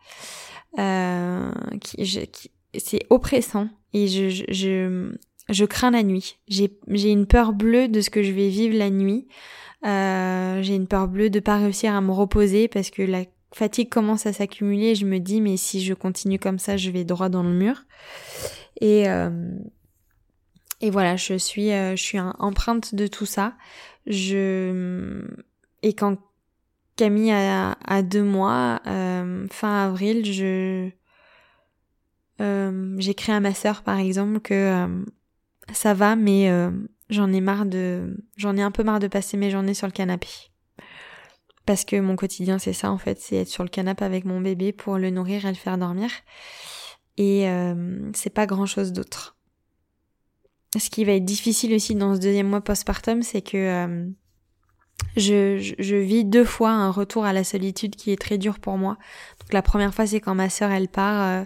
[0.79, 5.13] Euh, qui, c'est oppressant et je, je,
[5.49, 6.39] je, crains la nuit.
[6.47, 9.27] J'ai, j'ai une peur bleue de ce que je vais vivre la nuit.
[9.85, 13.89] Euh, j'ai une peur bleue de pas réussir à me reposer parce que la fatigue
[13.89, 14.95] commence à s'accumuler.
[14.95, 17.83] Je me dis mais si je continue comme ça, je vais droit dans le mur.
[18.81, 19.59] Et, euh,
[20.81, 23.55] et voilà, je suis, euh, je suis empreinte de tout ça.
[24.07, 25.25] Je,
[25.83, 26.19] et quand
[27.01, 30.91] Camille a, deux mois, euh, fin avril, je,
[32.99, 34.87] J'écris à ma sœur par exemple que
[35.73, 36.51] ça va, mais
[37.09, 39.93] j'en ai marre de, j'en ai un peu marre de passer mes journées sur le
[39.93, 40.29] canapé.
[41.65, 44.43] Parce que mon quotidien c'est ça en fait, c'est être sur le canapé avec mon
[44.43, 46.11] bébé pour le nourrir et le faire dormir.
[47.17, 47.47] Et
[48.13, 49.39] c'est pas grand chose d'autre
[50.79, 54.07] ce qui va être difficile aussi dans ce deuxième mois postpartum, c'est que
[55.19, 58.77] euh, je, vis deux fois un retour à la solitude qui est très dur pour
[58.77, 58.97] moi.
[59.41, 61.45] Donc la première fois, c'est quand ma sœur elle part, euh,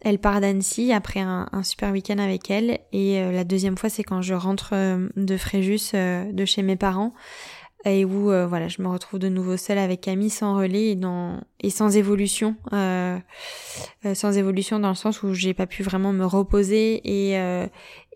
[0.00, 4.02] elle part d'Annecy après un, super week-end avec elle, et euh, la deuxième fois, c'est
[4.02, 4.74] quand je rentre
[5.16, 7.14] de Fréjus, de chez mes parents,
[7.84, 10.98] et où voilà, je me retrouve de nouveau seule avec Camille sans relais et,
[11.60, 17.00] et sans évolution, sans évolution dans le sens où j'ai pas pu vraiment me reposer
[17.04, 17.36] et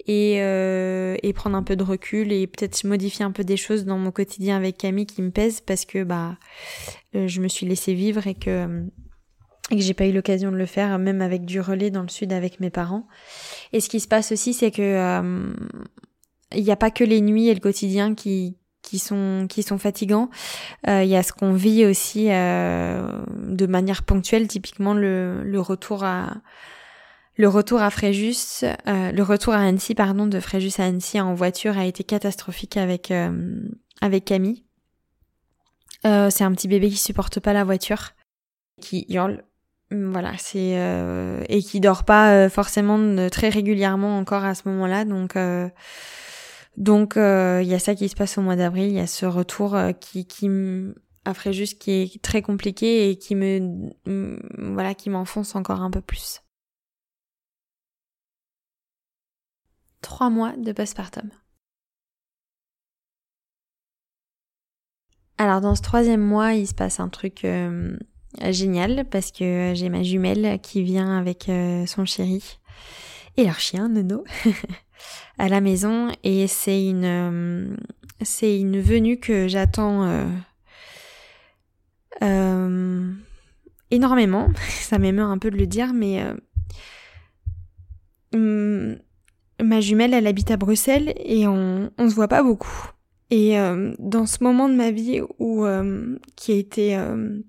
[0.09, 3.85] et, euh, et prendre un peu de recul et peut-être modifier un peu des choses
[3.85, 6.38] dans mon quotidien avec Camille qui me pèsent parce que bah
[7.14, 8.87] euh, je me suis laissée vivre et que
[9.70, 12.09] et que j'ai pas eu l'occasion de le faire même avec du relais dans le
[12.09, 13.07] sud avec mes parents.
[13.74, 15.52] Et ce qui se passe aussi c'est que euh,
[16.54, 18.57] il n'y a pas que les nuits et le quotidien qui
[18.88, 20.31] qui sont qui sont fatigants.
[20.87, 26.38] Il y a ce qu'on vit aussi de manière ponctuelle, typiquement le, le retour à
[27.38, 31.35] le retour à Fréjus, euh, le retour à Annecy, pardon, de Fréjus à Annecy en
[31.35, 33.61] voiture a été catastrophique avec euh,
[34.01, 34.64] avec Camille.
[36.05, 38.11] Euh, c'est un petit bébé qui supporte pas la voiture,
[38.81, 39.44] qui hurle,
[39.92, 40.77] voilà, c'est
[41.48, 45.35] et qui dort pas forcément très régulièrement encore à ce moment-là, donc
[46.78, 49.26] donc il y a ça qui se passe au mois d'avril, il y a ce
[49.26, 50.48] retour qui qui
[51.24, 53.90] à Fréjus qui est très compliqué et qui me
[54.58, 56.40] voilà qui m'enfonce encore un peu plus.
[60.08, 61.30] trois mois de postpartum.
[65.36, 67.96] Alors dans ce troisième mois, il se passe un truc euh,
[68.50, 72.58] génial parce que j'ai ma jumelle qui vient avec euh, son chéri
[73.36, 74.24] et leur chien Nono
[75.38, 80.28] à la maison et c'est une euh, venue que j'attends
[83.90, 84.48] énormément.
[84.68, 86.22] Ça m'émeut un peu de le dire, mais
[88.34, 88.96] hum,
[89.61, 92.92] ma jumelle, elle habite à Bruxelles et on, on se voit pas beaucoup.
[93.30, 97.40] Et euh, dans ce moment de ma vie euh, qui a été euh,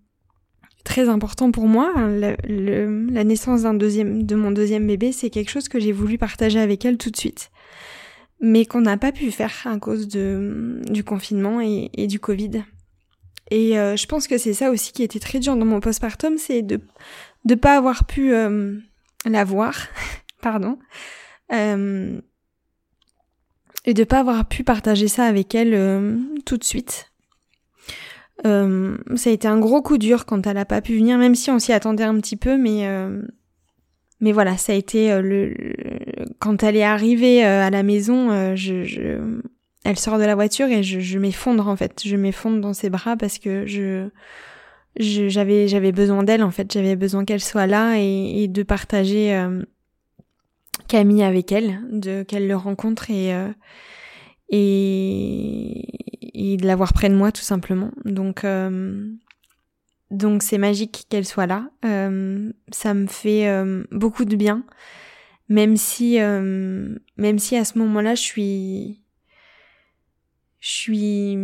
[0.83, 2.09] très important pour moi, hein,
[2.47, 6.59] la, naissance d'un deuxième de mon deuxième bébé, c'est quelque chose que j'ai voulu partager
[6.59, 7.51] avec elle tout de suite,
[8.39, 12.63] mais qu'on n'a pas pu faire à cause de du confinement et, du Covid.
[13.51, 16.61] Et je pense que c'est ça aussi qui était très dur dans mon postpartum, c'est
[16.61, 16.79] de
[17.45, 18.33] de pas avoir pu
[19.25, 19.75] la voir,
[20.41, 20.77] pardon,
[21.51, 22.21] euh,
[23.85, 27.08] et de pas avoir pu partager ça avec elle euh, tout de suite.
[28.45, 31.35] Euh, ça a été un gros coup dur quand elle a pas pu venir, même
[31.35, 32.87] si on s'y attendait un petit peu, mais
[34.21, 35.53] mais voilà, ça a été le,
[36.39, 39.39] quand elle est arrivée à la maison, je, je,
[39.85, 42.89] elle sort de la voiture et je, je m'effondre en fait, je m'effondre dans ses
[42.89, 44.09] bras parce que je
[44.97, 49.33] j'avais j'avais besoin d'elle en fait, j'avais besoin qu'elle soit là et, et de partager
[50.89, 53.49] Camille avec elle, de qu'elle le rencontre et, euh,
[54.49, 55.85] et,
[56.39, 57.91] et de l'avoir près de moi tout simplement.
[58.05, 59.07] Donc euh,
[60.09, 61.69] donc c'est magique qu'elle soit là.
[61.85, 63.47] Euh, ça me fait
[63.91, 64.63] beaucoup de bien,
[65.49, 69.01] même si même si à ce moment-là je suis
[70.59, 71.37] je suis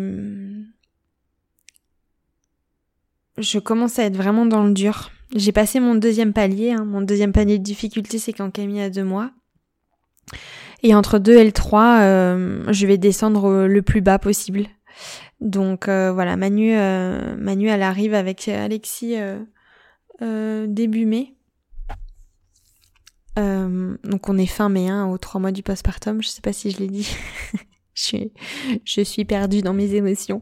[3.38, 6.72] je commence à être vraiment dans le dur j'ai passé mon deuxième palier.
[6.72, 6.86] Hein.
[6.86, 9.32] Mon deuxième palier de difficulté, c'est quand Camille a deux mois.
[10.84, 14.68] Et entre deux et le 3, euh, je vais descendre le plus bas possible.
[15.42, 19.16] Donc euh, voilà, Manu, euh, Manu, elle arrive avec Alexis
[20.20, 21.34] début mai.
[23.38, 26.22] donc on est fin mai, hein, aux trois mois du postpartum.
[26.22, 27.10] Je sais pas si je l'ai dit.
[27.96, 30.42] je, suis, perdue dans mes émotions.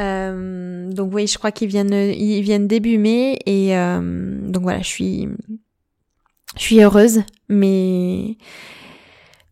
[0.00, 5.28] Euh, donc oui, je crois qu'ils viennent, début mai et euh, donc voilà, je suis,
[6.56, 8.36] je suis heureuse, mais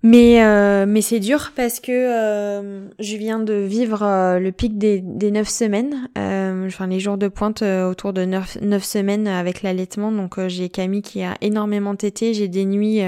[0.02, 4.76] mais euh, mais c'est dur parce que euh, je viens de vivre euh, le pic
[4.76, 9.62] des des neuf semaines, enfin les jours de pointe autour de neuf, neuf semaines avec
[9.62, 10.10] l'allaitement.
[10.10, 13.00] Donc j'ai Camille qui a énormément tété, j'ai des nuits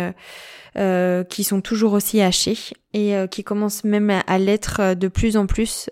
[1.29, 2.59] qui sont toujours aussi hachées
[2.93, 5.91] et qui commencent même à l'être de plus en plus.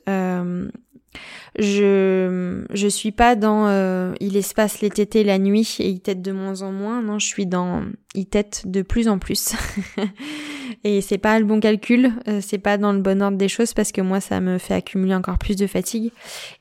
[1.59, 6.23] Je je suis pas dans euh, il espace les tétés la nuit et il tête
[6.23, 7.03] de moins en moins.
[7.03, 7.85] Non, je suis dans
[8.15, 9.53] il tête de plus en plus.
[10.85, 13.75] et c'est pas le bon calcul, euh, c'est pas dans le bon ordre des choses
[13.75, 16.11] parce que moi ça me fait accumuler encore plus de fatigue.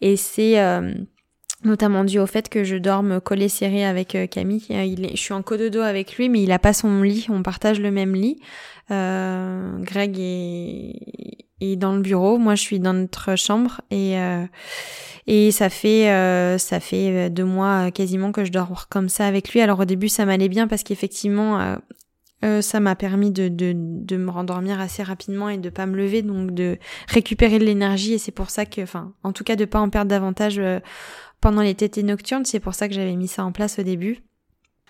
[0.01, 0.93] Et c'est euh,
[1.63, 4.65] notamment dû au fait que je dorme collé serré avec Camille.
[4.69, 7.27] Il est, je suis en cododo avec lui, mais il a pas son lit.
[7.29, 8.41] On partage le même lit.
[8.89, 12.37] Greg est, est, dans le bureau.
[12.37, 14.17] Moi, je suis dans notre chambre et
[15.27, 19.61] et ça fait ça fait deux mois quasiment que je dors comme ça avec lui.
[19.61, 21.77] Alors au début, ça m'allait bien parce qu'effectivement,
[22.43, 25.95] euh, ça m'a permis de, de, de, me rendormir assez rapidement et de pas me
[25.95, 28.13] lever, donc de récupérer de l'énergie.
[28.13, 30.79] Et c'est pour ça que, enfin, en tout cas, de pas en perdre davantage euh,
[31.39, 32.45] pendant les tétés nocturnes.
[32.45, 34.23] C'est pour ça que j'avais mis ça en place au début.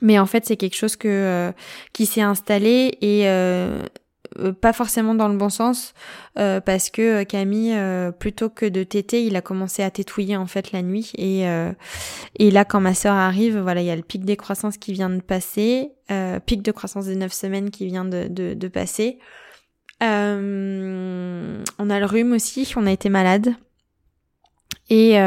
[0.01, 1.51] Mais en fait, c'est quelque chose que euh,
[1.93, 3.84] qui s'est installé et euh,
[4.62, 5.94] pas forcément dans le bon sens
[6.38, 7.76] euh, parce que euh, Camille
[8.20, 11.12] plutôt que de téter il a commencé à tétouiller en fait la nuit.
[11.18, 11.46] Et
[12.40, 14.94] et là quand ma sœur arrive voilà il y a le pic des croissances qui
[14.94, 15.92] vient de passer
[16.46, 19.20] pic de croissance des 9 semaines qui vient de, de, de passer.
[20.02, 20.06] On
[21.90, 23.54] a le rhume aussi on a été malade.
[24.90, 25.18] Et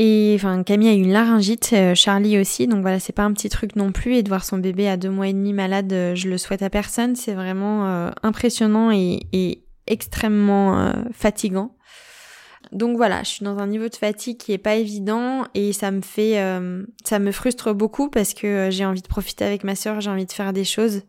[0.00, 3.32] et enfin, Camille a eu une laryngite, euh, Charlie aussi, donc voilà, c'est pas un
[3.32, 4.14] petit truc non plus.
[4.14, 6.62] Et de voir son bébé à deux mois et demi malade, euh, je le souhaite
[6.62, 7.16] à personne.
[7.16, 11.74] C'est vraiment euh, impressionnant et, et extrêmement fatigant.
[12.70, 15.90] Donc voilà, je suis dans un niveau de fatigue qui est pas évident et ça
[15.90, 16.34] me fait,
[17.04, 20.26] ça me frustre beaucoup parce que j'ai envie de profiter avec ma sœur, j'ai envie
[20.26, 21.04] de faire des choses.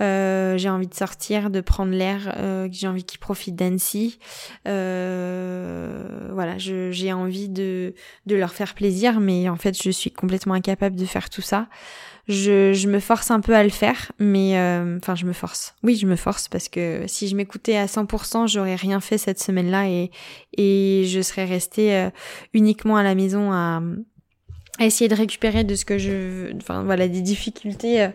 [0.00, 4.18] Euh, j'ai envie de sortir, de prendre l'air, euh, j'ai envie qu'ils profitent d'Annecy.
[4.66, 7.94] Euh, voilà, j'ai envie de,
[8.26, 11.68] de leur faire plaisir, mais en fait, je suis complètement incapable de faire tout ça.
[12.28, 15.74] Je, je me force un peu à le faire, mais euh, enfin, je me force.
[15.82, 19.40] Oui, je me force parce que si je m'écoutais à 100%, j'aurais rien fait cette
[19.40, 20.10] semaine-là et,
[20.56, 22.10] et je serais restée euh,
[22.54, 23.82] uniquement à la maison à,
[24.78, 28.08] à essayer de récupérer de ce que je, enfin voilà, des difficultés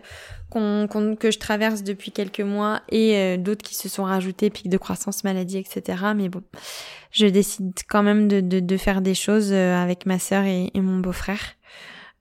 [1.18, 4.78] que je traverse depuis quelques mois et euh, d'autres qui se sont rajoutés, pic de
[4.78, 5.98] croissance, maladie, etc.
[6.16, 6.42] Mais bon,
[7.10, 10.70] je décide quand même de, de, de faire des choses euh, avec ma sœur et,
[10.74, 11.40] et mon beau-frère.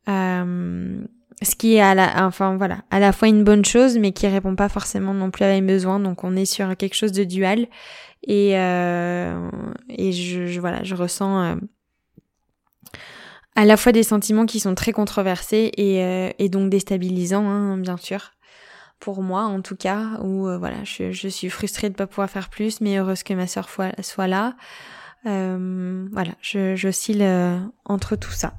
[0.10, 1.02] Euh,
[1.42, 4.28] ce qui est à la, enfin voilà, à la fois une bonne chose, mais qui
[4.28, 6.00] répond pas forcément non plus à mes besoins.
[6.00, 7.68] Donc on est sur quelque chose de dual
[8.24, 9.50] et euh,
[9.90, 11.56] et je, je, voilà, je ressens euh,
[13.56, 17.78] à la fois des sentiments qui sont très controversés et, euh, et donc déstabilisants, hein,
[17.78, 18.32] bien sûr.
[19.00, 22.08] Pour moi, en tout cas, où euh, voilà, je, je, suis frustrée de ne pas
[22.08, 24.56] pouvoir faire plus, mais heureuse que ma sœur soit là.
[25.26, 28.54] Euh, voilà, j'oscille euh, entre tout ça.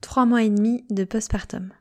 [0.00, 1.72] Trois mois et demi de postpartum.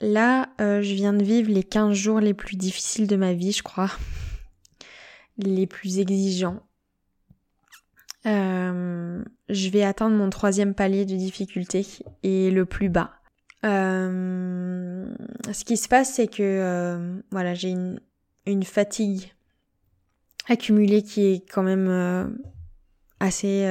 [0.00, 3.62] Là, je viens de vivre les 15 jours les plus difficiles de ma vie, je
[3.62, 3.90] crois
[5.42, 6.62] les plus exigeants.
[8.26, 11.86] Euh, je vais atteindre mon troisième palier de difficulté
[12.22, 13.12] et le plus bas.
[13.64, 15.06] Euh,
[15.52, 18.00] ce qui se passe, c'est que euh, voilà, j'ai une,
[18.46, 19.32] une, fatigue
[20.48, 22.36] accumulée qui est quand même
[23.20, 23.66] assez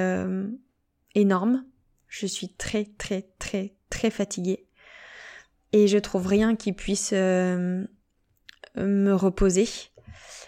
[1.15, 1.65] énorme.
[2.07, 4.65] Je suis très très très très fatiguée
[5.73, 7.87] et je trouve rien qui puisse me
[8.77, 9.67] reposer.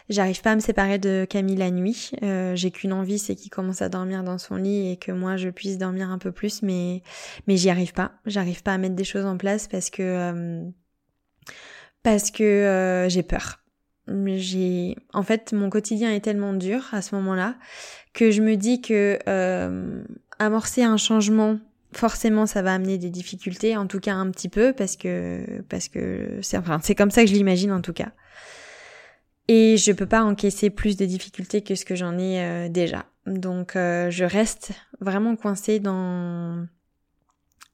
[0.09, 2.11] J'arrive pas à me séparer de Camille la nuit.
[2.23, 5.37] Euh, j'ai qu'une envie, c'est qu'il commence à dormir dans son lit et que moi
[5.37, 7.01] je puisse dormir un peu plus, mais
[7.47, 8.11] mais j'y arrive pas.
[8.25, 10.63] J'arrive pas à mettre des choses en place parce que euh,
[12.03, 13.59] parce que euh, j'ai peur.
[14.07, 17.55] J'ai en fait mon quotidien est tellement dur à ce moment-là
[18.13, 19.17] que je me dis que
[20.39, 21.59] amorcer un changement
[21.93, 25.87] forcément ça va amener des difficultés en tout cas un petit peu parce que parce
[25.87, 28.11] que c'est enfin c'est comme ça que je l'imagine en tout cas
[29.47, 33.05] et je peux pas encaisser plus de difficultés que ce que j'en ai euh, déjà.
[33.25, 36.65] Donc euh, je reste vraiment coincée dans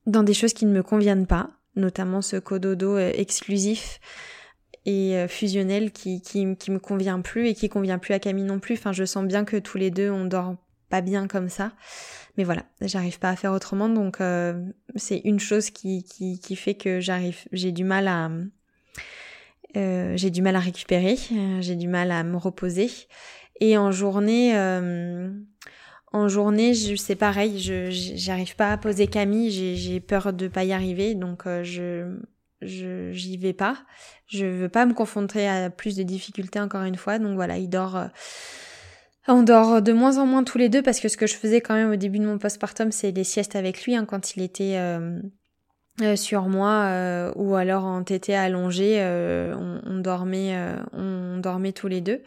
[0.06, 4.00] dans des choses qui ne me conviennent pas, notamment ce cododo euh, exclusif
[4.86, 8.60] et fusionnel qui, qui, qui me convient plus et qui convient plus à Camille non
[8.60, 8.74] plus.
[8.74, 10.56] Enfin, je sens bien que tous les deux on dort
[10.90, 11.74] pas bien comme ça.
[12.38, 14.18] Mais voilà, j'arrive pas à faire autrement, donc
[14.96, 18.32] c'est une chose qui, qui, qui fait que j'arrive, j'ai du mal à,
[19.78, 22.90] euh, j'ai du mal à récupérer, euh, j'ai du mal à me reposer.
[23.60, 25.30] Et en journée, euh,
[26.12, 30.74] en journée, c'est pareil, je j'arrive pas à poser Camille, j'ai peur de pas y
[30.74, 32.18] arriver, donc je
[32.62, 33.78] je j'y vais pas.
[34.28, 37.70] Je veux pas me confronter à plus de difficultés encore une fois, donc voilà, il
[37.70, 38.00] dort.
[39.28, 41.62] on dort de moins en moins tous les deux parce que ce que je faisais
[41.62, 44.42] quand même au début de mon postpartum, c'est des siestes avec lui hein, quand il
[44.42, 44.78] était
[46.02, 50.56] euh, sur moi euh, ou alors en tété allongé, euh, on, dormait,
[50.94, 52.22] on dormait tous les deux.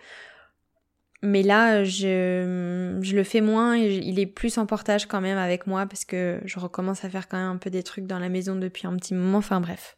[1.23, 5.39] Mais là, je, je le fais moins et il est plus en portage quand même
[5.39, 8.19] avec moi parce que je recommence à faire quand même un peu des trucs dans
[8.19, 9.39] la maison depuis un petit moment.
[9.39, 9.97] Enfin bref.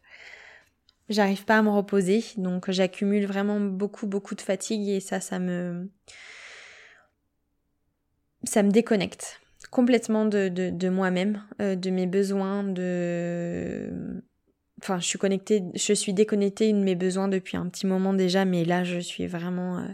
[1.09, 5.39] j'arrive pas à me reposer, donc j'accumule vraiment beaucoup beaucoup de fatigue et ça, ça
[5.39, 5.89] me,
[8.43, 9.39] ça me déconnecte
[9.71, 14.21] complètement de, de, moi-même, euh, de mes besoins, de,
[14.81, 18.45] enfin, je suis connectée, je suis déconnectée de mes besoins depuis un petit moment déjà,
[18.45, 19.87] mais là, je suis vraiment euh,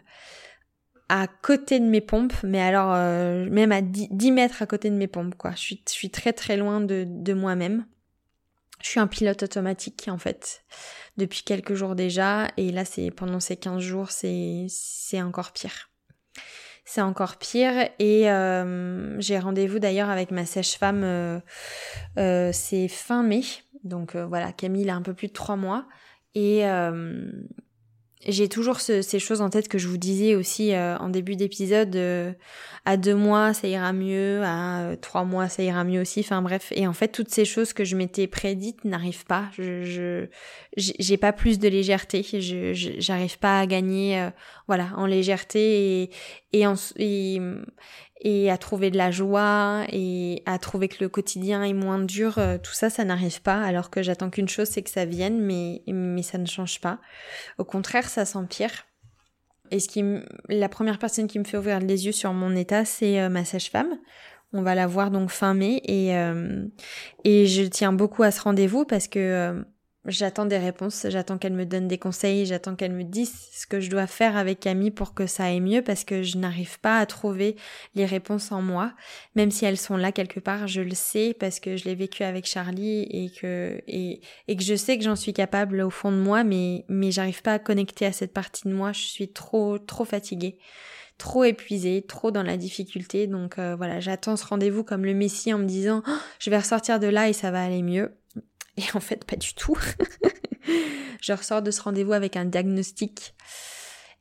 [1.09, 4.95] à côté de mes pompes, mais alors euh, même à 10, mètres à côté de
[4.95, 5.51] mes pompes, quoi.
[5.51, 7.85] Je suis, très très loin de, de moi-même.
[8.81, 10.63] Je suis un pilote automatique en fait
[11.17, 15.90] depuis quelques jours déjà et là c'est pendant ces 15 jours c'est c'est encore pire.
[16.83, 17.89] C'est encore pire.
[17.99, 21.39] Et euh, j'ai rendez-vous d'ailleurs avec ma sèche-femme euh,
[22.17, 23.41] euh, c'est fin mai.
[23.83, 25.87] Donc voilà Camille a un peu plus de trois mois.
[26.35, 26.63] Et
[28.27, 31.95] j'ai toujours ces choses en tête que je vous disais aussi euh, en début d'épisode.
[31.95, 32.33] Euh,
[32.85, 34.41] à deux mois, ça ira mieux.
[34.43, 36.19] À euh, trois mois, ça ira mieux aussi.
[36.19, 36.71] Enfin bref.
[36.75, 39.45] Et en fait, toutes ces choses que je m'étais prédites n'arrivent pas.
[39.57, 40.27] Je,
[40.77, 42.23] j'ai pas plus de légèreté.
[42.23, 44.29] Je, j'arrive pas à gagner,
[44.67, 46.09] voilà, en légèreté et
[46.53, 47.39] et, en, et
[48.23, 52.37] et à trouver de la joie et à trouver que le quotidien est moins dur,
[52.37, 55.41] euh, tout ça, ça n'arrive pas, alors que j'attends qu'une chose, c'est que ça vienne,
[55.41, 56.99] mais, mais ça ne change pas.
[57.57, 58.85] Au contraire, ça s'empire.
[59.71, 60.03] Et ce qui,
[60.49, 63.43] la première personne qui me fait ouvrir les yeux sur mon état, c'est euh, ma
[63.43, 63.97] sage-femme.
[64.53, 66.65] On va la voir donc fin mai et, euh,
[67.23, 69.63] et je tiens beaucoup à ce rendez-vous parce que
[70.07, 73.79] J'attends des réponses, j'attends qu'elle me donne des conseils, j'attends qu'elle me dise ce que
[73.79, 76.97] je dois faire avec Camille pour que ça aille mieux parce que je n'arrive pas
[76.97, 77.55] à trouver
[77.93, 78.93] les réponses en moi,
[79.35, 82.23] même si elles sont là quelque part, je le sais parce que je l'ai vécu
[82.23, 86.11] avec Charlie et que et, et que je sais que j'en suis capable au fond
[86.11, 89.31] de moi, mais mais j'arrive pas à connecter à cette partie de moi, je suis
[89.31, 90.57] trop trop fatiguée
[91.19, 93.27] trop épuisée, trop dans la difficulté.
[93.27, 96.57] Donc euh, voilà, j'attends ce rendez-vous comme le Messie en me disant oh, je vais
[96.57, 98.17] ressortir de là et ça va aller mieux.
[98.77, 99.77] Et en fait, pas du tout.
[101.21, 103.33] je ressors de ce rendez-vous avec un diagnostic.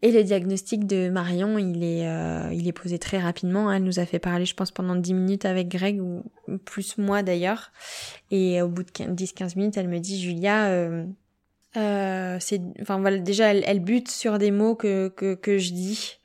[0.02, 3.70] Et le diagnostic de Marion, il est, euh, il est posé très rapidement.
[3.70, 6.24] Elle nous a fait parler, je pense, pendant 10 minutes avec Greg, ou
[6.64, 7.70] plus moi d'ailleurs.
[8.30, 11.04] Et au bout de 10-15 minutes, elle me dit, Julia, euh,
[11.76, 16.16] euh, c'est, enfin déjà, elle, elle, bute sur des mots que, que, que je dis.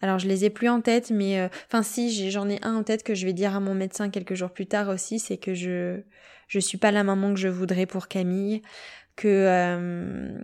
[0.00, 3.02] Alors je les ai plus en tête, mais enfin si, j'en ai un en tête
[3.02, 6.02] que je vais dire à mon médecin quelques jours plus tard aussi, c'est que je
[6.48, 8.62] je suis pas la maman que je voudrais pour Camille,
[9.16, 10.38] que euh,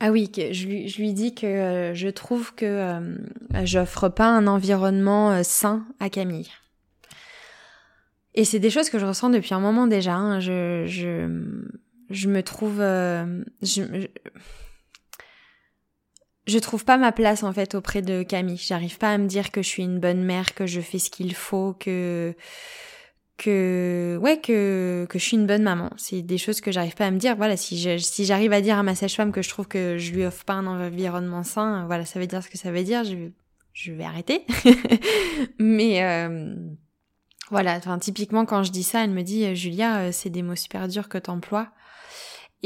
[0.00, 3.16] ah oui, que je lui, dis que euh, je trouve que euh,
[3.64, 6.50] j'offre pas un environnement sain à Camille.
[8.34, 10.12] Et c'est des choses que je ressens depuis un moment déjà.
[10.12, 10.40] Hein.
[10.40, 11.26] Je, je,
[12.10, 14.06] je me trouve, je, je,
[16.46, 18.58] je trouve pas ma place en fait auprès de Camille.
[18.58, 21.08] J'arrive pas à me dire que je suis une bonne mère, que je fais ce
[21.08, 22.34] qu'il faut, que
[23.36, 25.90] que ouais que que je suis une bonne maman.
[25.96, 27.36] C'est des choses que j'arrive pas à me dire.
[27.36, 30.12] Voilà, si je, si j'arrive à dire à ma sage-femme que je trouve que je
[30.12, 33.04] lui offre pas un environnement sain, voilà, ça veut dire ce que ça veut dire.
[33.04, 33.30] Je
[33.72, 34.46] je vais arrêter.
[35.58, 36.54] Mais euh,
[37.50, 40.56] voilà, enfin typiquement quand je dis ça, elle me dit Julia, euh, c'est des mots
[40.56, 41.68] super durs que t'emploies.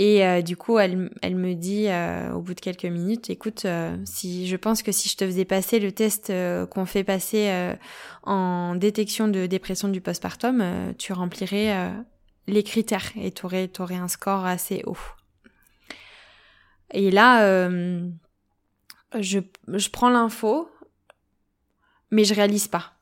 [0.03, 3.95] Et euh, du coup, elle, me dit euh, au bout de quelques minutes, écoute, euh,
[4.07, 6.33] si je pense que si je te faisais passer le test
[6.71, 7.77] qu'on fait passer
[8.23, 11.93] en détection de dépression du postpartum, tu remplirais
[12.47, 14.97] les critères et tu aurais, aurais, un score assez haut.
[16.93, 17.69] Et là,
[19.21, 19.39] je,
[19.69, 20.71] je prends l'info,
[22.11, 22.95] mais je réalise pas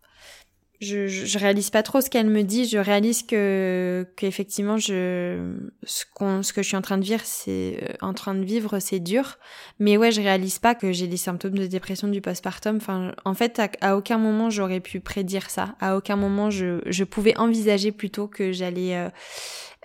[0.80, 2.66] je, je, réalise pas trop ce qu'elle me dit.
[2.66, 5.54] Je réalise que qu'effectivement, je
[5.84, 8.44] ce qu'on ce que je suis en train de vivre, c'est euh, en train de
[8.44, 9.38] vivre, c'est dur.
[9.78, 12.76] Mais ouais, je réalise pas que j'ai des symptômes de dépression du postpartum.
[12.76, 15.74] Enfin, en fait, à, aucun moment j'aurais pu prédire ça.
[15.80, 19.08] À aucun moment je je pouvais envisager plutôt que j'allais euh,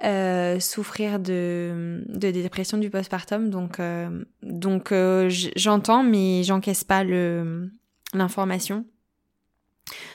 [0.03, 3.49] euh, souffrir de, de dépression du postpartum.
[3.49, 7.69] Donc, euh, donc euh, j'entends, mais j'encaisse pas le
[8.13, 8.85] l'information.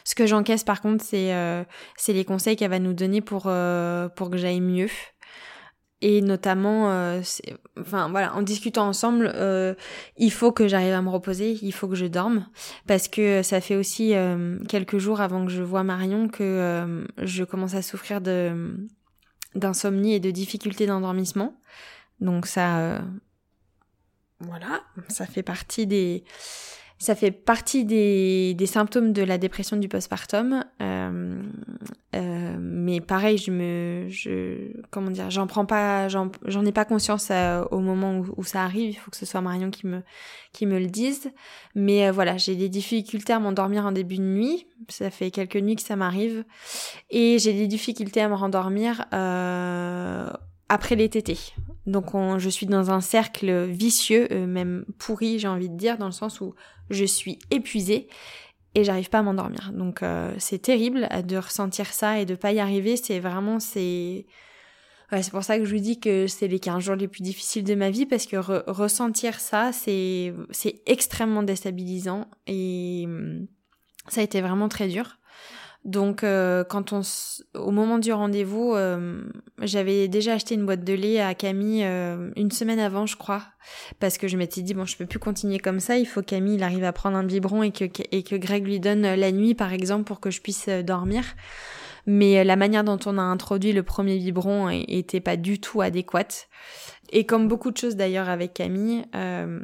[0.04, 1.62] Ce que j'encaisse par contre, c'est euh,
[2.08, 4.88] les conseils qu'elle va nous donner pour, euh, pour que j'aille mieux.
[6.00, 7.20] Et notamment, euh,
[7.80, 9.74] enfin voilà, en discutant ensemble, euh,
[10.16, 12.46] il faut que j'arrive à me reposer, il faut que je dorme,
[12.86, 17.42] parce que ça fait aussi euh, quelques jours avant que je vois Marion que je
[17.42, 18.76] commence à souffrir de
[19.56, 21.58] d'insomnie et de difficultés d'endormissement.
[22.20, 23.00] Donc ça,
[24.38, 26.22] voilà, ça fait partie des
[26.98, 30.64] ça fait partie des, symptômes de la dépression du postpartum.
[30.82, 31.42] Euh,
[32.16, 36.30] euh, mais pareil, je me, je, comment dire, j'en prends pas, j'en,
[36.64, 38.90] ai pas conscience euh, au moment où, ça arrive.
[38.90, 40.02] Il faut que ce soit Marion qui me,
[40.52, 41.30] qui me le dise.
[41.74, 44.66] Mais euh, voilà, j'ai des difficultés à m'endormir en début de nuit.
[44.88, 46.44] Ça fait quelques nuits que ça m'arrive,
[47.10, 49.04] et j'ai des difficultés à me rendormir
[50.68, 51.38] après les tétés.
[51.86, 52.06] Donc
[52.38, 56.40] je suis dans un cercle vicieux, même pourri j'ai envie de dire, dans le sens
[56.40, 56.54] où
[56.90, 58.08] je suis épuisée
[58.74, 59.72] et j'arrive pas à m'endormir.
[59.72, 60.02] Donc
[60.38, 62.96] c'est terrible de ressentir ça et de pas y arriver.
[62.96, 64.26] C'est vraiment c'est
[65.10, 67.64] c'est pour ça que je vous dis que c'est les 15 jours les plus difficiles
[67.64, 68.36] de ma vie parce que
[68.70, 73.46] ressentir ça, c'est c'est extrêmement déstabilisant et hum,
[74.08, 75.17] ça a été vraiment très dur.
[75.84, 77.00] Donc euh, quand on
[77.54, 79.22] au moment du rendez-vous, euh,
[79.62, 83.42] j'avais déjà acheté une boîte de lait à Camille euh, une semaine avant, je crois,
[84.00, 86.56] parce que je m'étais dit bon, je peux plus continuer comme ça, il faut Camille
[86.56, 89.54] il arrive à prendre un biberon et que et que Greg lui donne la nuit
[89.54, 91.24] par exemple pour que je puisse dormir.
[92.08, 95.82] Mais euh, la manière dont on a introduit le premier biberon était pas du tout
[95.82, 96.48] adéquate.
[97.10, 99.60] Et comme beaucoup de choses d'ailleurs avec Camille, euh,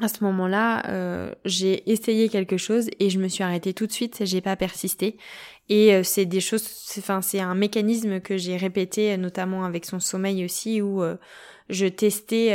[0.00, 3.92] à ce moment-là, euh, j'ai essayé quelque chose et je me suis arrêtée tout de
[3.92, 4.22] suite.
[4.24, 5.16] J'ai pas persisté.
[5.68, 6.68] Et c'est des choses,
[6.98, 11.02] enfin c'est un mécanisme que j'ai répété, notamment avec son sommeil aussi, où
[11.70, 12.54] je testais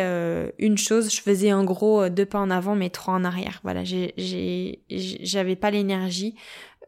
[0.60, 3.62] une chose, je faisais en gros deux pas en avant mais trois en arrière.
[3.64, 6.36] Voilà, j'avais pas l'énergie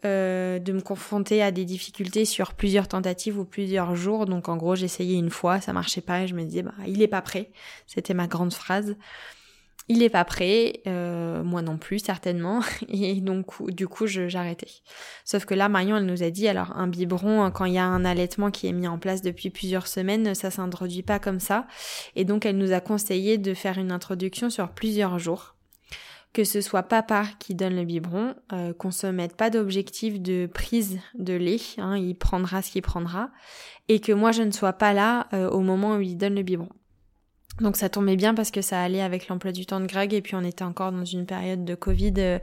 [0.04, 4.26] euh, de me confronter à des difficultés sur plusieurs tentatives ou plusieurs jours.
[4.26, 7.04] Donc en gros, j'essayais une fois, ça marchait pas et je me disais bah il
[7.04, 7.52] est pas prêt.
[7.86, 8.96] C'était ma grande phrase.
[9.94, 14.70] Il est pas prêt, euh, moi non plus certainement, et donc du coup j'arrêtais.
[15.26, 17.84] Sauf que là Marion elle nous a dit alors un biberon quand il y a
[17.84, 21.68] un allaitement qui est mis en place depuis plusieurs semaines ça s'introduit pas comme ça,
[22.16, 25.56] et donc elle nous a conseillé de faire une introduction sur plusieurs jours
[26.32, 30.46] que ce soit papa qui donne le biberon, euh, qu'on se mette pas d'objectif de
[30.46, 33.30] prise de lait, hein, il prendra ce qu'il prendra,
[33.90, 36.44] et que moi je ne sois pas là euh, au moment où il donne le
[36.44, 36.70] biberon.
[37.60, 40.22] Donc ça tombait bien parce que ça allait avec l'emploi du temps de Greg et
[40.22, 42.40] puis on était encore dans une période de Covid euh,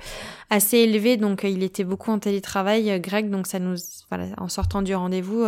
[0.51, 3.77] assez élevée donc il était beaucoup en télétravail Greg donc ça nous
[4.11, 5.45] voilà en sortant du rendez-vous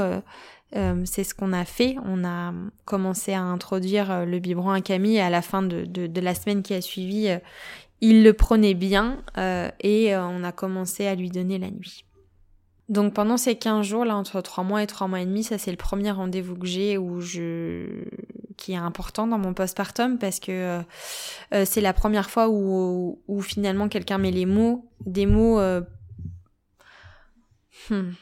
[1.04, 1.96] c'est ce qu'on a fait.
[2.06, 2.54] On a
[2.84, 6.62] commencé à introduire le biberon à Camille et à la fin de, de, la semaine
[6.62, 7.28] qui a suivi,
[8.00, 12.04] il le prenait bien euh, et euh, on a commencé à lui donner la nuit.
[12.88, 15.58] Donc pendant ces 15 jours, là, entre 3 mois et 3 mois et demi, ça
[15.58, 18.04] c'est le premier rendez-vous que j'ai où je...
[18.60, 20.80] qui est important dans mon postpartum parce que
[21.52, 25.60] euh, c'est la première fois où, finalement quelqu'un met les mots, des mots...
[27.88, 28.12] Hmm,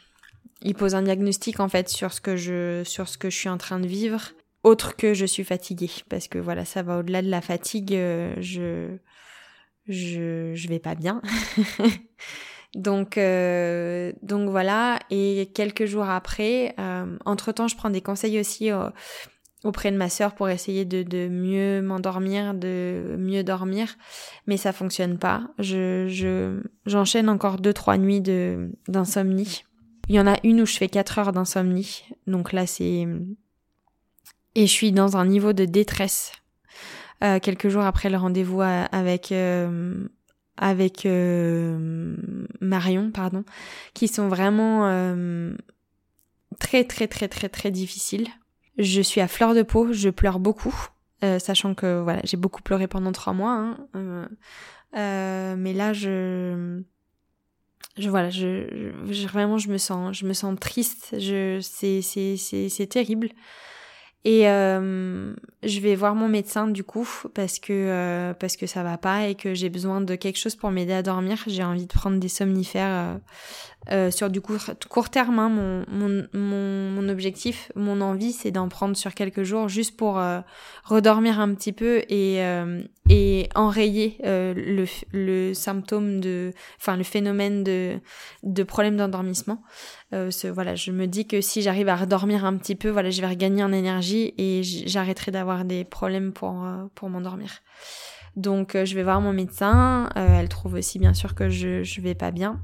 [0.63, 2.83] il pose un diagnostic en fait sur ce que je,
[3.29, 4.31] suis en train de vivre,
[4.63, 5.91] autre que je suis fatiguée.
[6.09, 7.93] Parce que voilà, ça va au-delà de la fatigue.
[7.93, 8.99] je
[9.89, 11.23] je, vais pas bien.
[12.75, 14.99] donc, euh, donc voilà.
[15.11, 18.91] Et quelques jours après, euh, entre temps, je prends des conseils aussi euh,
[19.65, 23.97] auprès de ma sœur pour essayer de, de mieux m'endormir, de mieux dormir,
[24.47, 25.49] mais ça fonctionne pas.
[25.59, 29.65] Je, je, j'enchaîne encore deux trois nuits de d'insomnie.
[30.09, 33.07] Il y en a une où je fais quatre heures d'insomnie, donc là c'est
[34.55, 36.33] et je suis dans un niveau de détresse
[37.23, 40.07] euh, quelques jours après le rendez-vous euh, avec euh,
[40.57, 41.07] avec
[42.61, 43.45] Marion, pardon,
[43.95, 44.89] qui sont vraiment
[46.59, 48.27] très très très très très difficiles.
[48.79, 50.75] Je suis à fleur de peau, je pleure beaucoup,
[51.21, 53.77] sachant que voilà, j'ai beaucoup pleuré pendant trois mois.
[53.95, 54.29] Hein,
[54.95, 56.83] mais là, je
[57.97, 62.37] je voilà je, je, vraiment je me sens je me sens triste je c'est c'est
[62.37, 63.31] c'est c'est terrible
[64.25, 68.83] et euh, je vais voir mon médecin du coup parce que euh, parce que ça
[68.83, 71.43] va pas et que j'ai besoin de quelque chose pour m'aider à dormir.
[71.47, 73.21] J'ai envie de prendre des somnifères
[73.91, 74.59] euh, euh, sur du court,
[74.89, 75.39] court terme.
[75.39, 79.97] Hein, mon, mon, mon, mon, objectif, mon envie, c'est d'en prendre sur quelques jours juste
[79.97, 80.41] pour euh,
[80.85, 87.65] redormir un petit peu et, euh, et enrayer le, le symptôme de, enfin le phénomène
[87.65, 87.99] de,
[88.43, 89.63] de problème d'endormissement.
[90.13, 93.21] Ce, voilà, je me dis que si j'arrive à redormir un petit peu, voilà, je
[93.21, 97.51] vais regagner en énergie et j'arrêterai d'avoir des problèmes pour pour m'endormir.
[98.37, 100.09] Donc je vais voir mon médecin.
[100.15, 102.61] elle trouve aussi bien sûr que je je vais pas bien.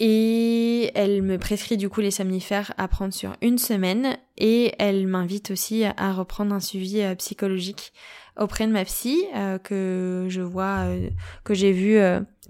[0.00, 5.08] Et elle me prescrit du coup les somnifères à prendre sur une semaine et elle
[5.08, 7.92] m'invite aussi à reprendre un suivi euh, psychologique
[8.38, 11.10] auprès de ma psy euh, que je vois, euh,
[11.42, 11.98] que j'ai vu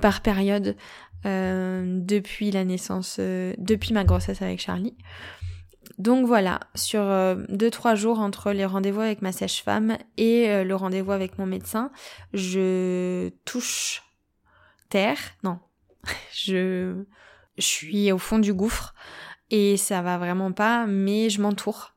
[0.01, 0.77] par période
[1.25, 4.97] depuis la naissance, depuis ma grossesse avec Charlie.
[5.99, 7.03] Donc voilà, sur
[7.49, 11.91] deux trois jours entre les rendez-vous avec ma sage-femme et le rendez-vous avec mon médecin,
[12.33, 14.05] je touche
[14.89, 15.19] terre.
[15.43, 15.59] Non,
[16.33, 17.05] je
[17.59, 18.95] je suis au fond du gouffre
[19.51, 21.95] et ça va vraiment pas, mais je m'entoure.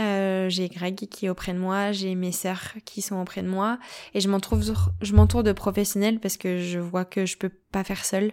[0.00, 3.48] Euh, j'ai Greg qui est auprès de moi, j'ai mes sœurs qui sont auprès de
[3.48, 3.78] moi
[4.14, 4.60] et je m'entoure
[5.02, 8.32] je m'entoure de professionnels parce que je vois que je peux pas faire seule.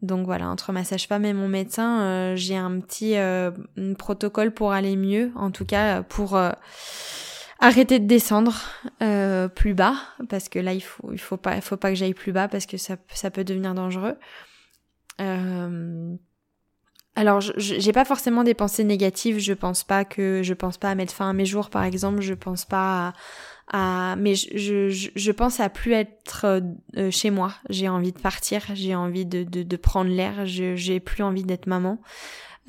[0.00, 3.50] Donc voilà, entre ma sage-femme et mon médecin, euh, j'ai un petit euh,
[3.98, 6.38] protocole pour aller mieux, en tout cas pour
[7.60, 8.62] arrêter de descendre
[9.54, 9.96] plus bas
[10.28, 12.48] parce que là il faut il faut pas il faut pas que j'aille plus bas
[12.48, 14.16] parce que ça ça peut devenir dangereux.
[15.20, 16.16] Euh,
[17.16, 19.38] alors, j'ai pas forcément des pensées négatives.
[19.38, 22.20] Je pense pas que je pense pas à mettre fin à mes jours, par exemple.
[22.20, 23.12] Je pense pas
[23.72, 26.60] à, mais je, pense à plus être
[26.96, 27.54] euh, chez moi.
[27.70, 28.62] J'ai envie de partir.
[28.74, 30.44] J'ai envie de, de prendre l'air.
[30.44, 32.00] J'ai plus envie d'être maman.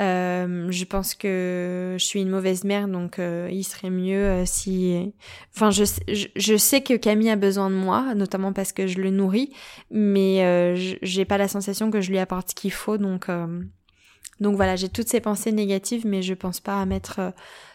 [0.01, 4.43] Euh, je pense que je suis une mauvaise mère, donc euh, il serait mieux euh,
[4.45, 5.13] si.
[5.55, 8.99] Enfin, je, je, je, sais que Camille a besoin de moi, notamment parce que je
[8.99, 9.51] le nourris,
[9.91, 13.29] mais j'ai pas la sensation que je lui apporte ce qu'il faut, donc
[14.41, 17.31] donc voilà, j'ai toutes ces pensées négatives, mais je pense pas à mettre euh,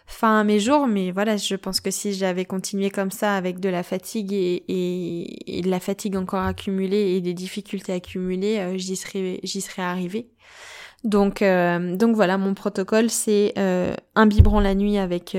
[0.07, 0.87] fin à mes jours.
[0.87, 4.65] Mais voilà, je pense que si j'avais continué comme ça avec de la fatigue et,
[4.69, 9.83] et, de la fatigue encore accumulée et des difficultés accumulées, euh, j'y serais, j'y serais
[9.83, 10.29] arrivée.
[11.05, 15.37] Donc, euh, donc voilà, mon protocole, c'est un biberon la nuit avec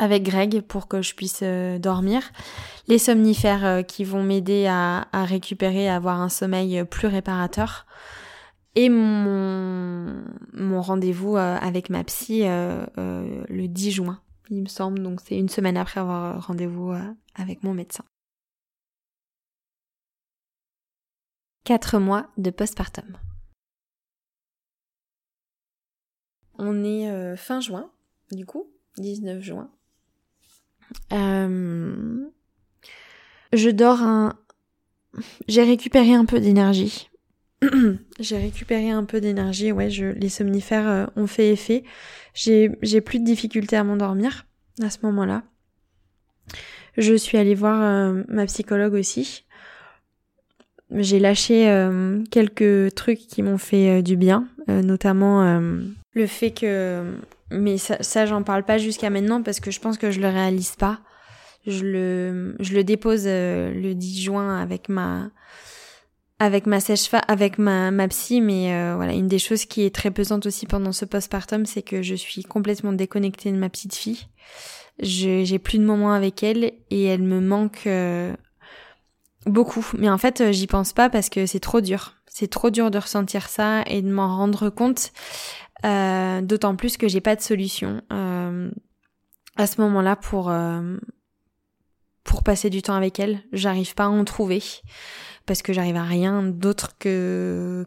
[0.00, 1.42] avec Greg pour que je puisse
[1.80, 2.22] dormir,
[2.86, 7.86] les somnifères qui vont m'aider à, récupérer, à avoir un sommeil plus réparateur
[8.78, 14.68] et mon, mon rendez-vous euh, avec ma psy euh, euh, le 10 juin, il me
[14.68, 15.02] semble.
[15.02, 16.94] Donc c'est une semaine après avoir rendez-vous
[17.34, 18.04] avec mon médecin.
[21.64, 23.18] Quatre mois de postpartum.
[26.58, 27.90] On est fin juin,
[28.32, 28.66] du coup,
[28.98, 29.70] 19 juin.
[33.52, 34.34] je dors un...
[35.48, 37.08] J'ai récupéré un peu d'énergie
[38.20, 41.84] j'ai récupéré un peu d'énergie, ouais, je, les somnifères euh, ont fait effet.
[42.34, 42.68] J'ai,
[43.00, 44.46] plus de difficultés à m'endormir
[44.82, 45.42] à ce moment-là.
[46.96, 49.44] Je suis allée voir euh, ma psychologue aussi.
[50.90, 55.60] J'ai lâché euh, quelques trucs qui m'ont fait du bien, notamment
[56.12, 57.18] le fait que...
[57.50, 60.28] Mais ça, ça j'en parle pas jusqu'à maintenant parce que je pense que je le
[60.28, 61.00] réalise pas.
[61.66, 65.30] Je le, je le dépose le 10 juin avec ma
[66.38, 69.94] avec ma sèche avec ma, ma psy, mais euh, voilà, une des choses qui est
[69.94, 73.94] très pesante aussi pendant ce postpartum, c'est que je suis complètement déconnectée de ma petite
[73.94, 74.26] fille.
[75.00, 78.34] J'ai plus de moments avec elle et elle me manque euh,
[79.46, 79.86] beaucoup.
[79.96, 82.14] Mais en fait, j'y pense pas parce que c'est trop dur.
[82.26, 85.12] C'est trop dur de ressentir ça et de m'en rendre compte.
[85.84, 88.70] Euh, D'autant plus que j'ai pas de solution euh,
[89.56, 90.52] à ce moment-là pour
[92.24, 93.40] pour passer du temps avec elle.
[93.52, 94.62] J'arrive pas à en trouver
[95.46, 97.84] parce que j'arrive à rien d'autre que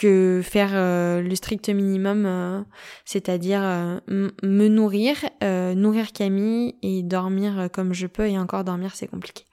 [0.00, 2.62] que faire euh, le strict minimum, euh,
[3.04, 9.06] c'est-à-dire euh, me nourrir, nourrir Camille et dormir comme je peux et encore dormir c'est
[9.06, 9.44] compliqué.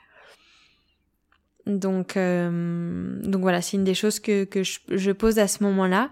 [1.65, 6.11] Donc donc voilà, c'est une des choses que que je, pose à ce moment-là.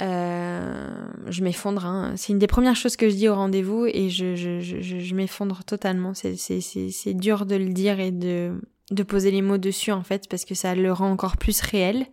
[0.00, 1.84] Je m'effondre.
[1.84, 2.14] Hein.
[2.16, 5.14] C'est une des premières choses que je dis au rendez-vous et je, je, je, je
[5.14, 6.12] m'effondre totalement.
[6.14, 10.44] C'est, dur de le dire et de, de poser les mots dessus en fait parce
[10.44, 12.06] que ça le rend encore plus réel.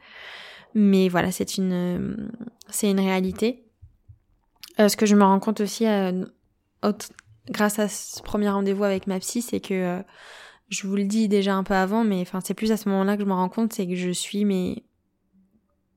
[0.73, 2.29] Mais voilà, c'est une
[2.69, 3.63] c'est une réalité.
[4.79, 6.23] Euh, ce que je me rends compte aussi euh,
[7.49, 10.01] grâce à ce premier rendez-vous avec ma psy, c'est que euh,
[10.69, 13.15] je vous le dis déjà un peu avant, mais enfin c'est plus à ce moment-là
[13.15, 14.83] que je me rends compte, c'est que je suis mais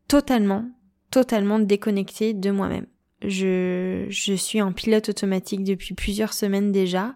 [0.08, 0.64] totalement,
[1.10, 2.86] totalement déconnectée de moi-même.
[3.22, 7.14] Je, je suis en pilote automatique depuis plusieurs semaines déjà.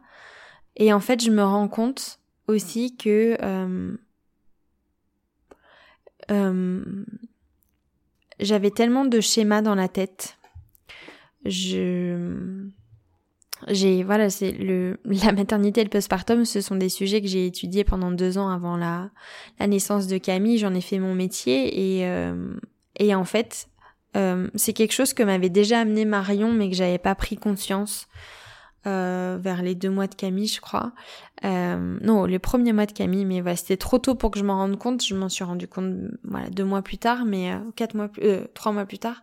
[0.76, 3.97] Et en fait, je me rends compte aussi que euh,
[6.30, 7.05] euh,
[8.40, 10.36] j'avais tellement de schémas dans la tête.
[11.45, 12.68] Je
[13.68, 17.47] j'ai voilà c'est le la maternité et le postpartum ce sont des sujets que j'ai
[17.47, 19.11] étudiés pendant deux ans avant la
[19.59, 22.55] la naissance de Camille j'en ai fait mon métier et euh,
[22.99, 23.68] et en fait
[24.54, 28.08] c'est quelque chose que m'avait déjà amené Marion mais que j'avais pas pris conscience
[28.86, 30.92] euh, vers les deux mois de Camille, je crois.
[31.44, 34.44] Euh, non, les premiers mois de Camille, mais voilà, c'était trop tôt pour que je
[34.44, 35.02] m'en rende compte.
[35.02, 38.44] Je m'en suis rendu compte, voilà, deux mois plus tard, mais euh, quatre mois, euh,
[38.52, 39.22] trois mois plus tard.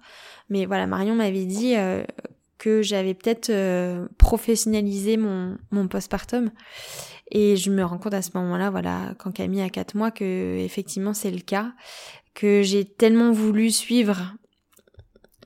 [0.50, 2.04] Mais voilà, Marion m'avait dit euh,
[2.58, 3.52] que j'avais peut-être
[4.18, 6.50] professionnalisé mon mon postpartum.
[7.30, 10.58] Et je me rends compte à ce moment-là, voilà, quand Camille a quatre mois, que
[10.58, 11.72] effectivement c'est le cas,
[12.34, 14.34] que j'ai tellement voulu suivre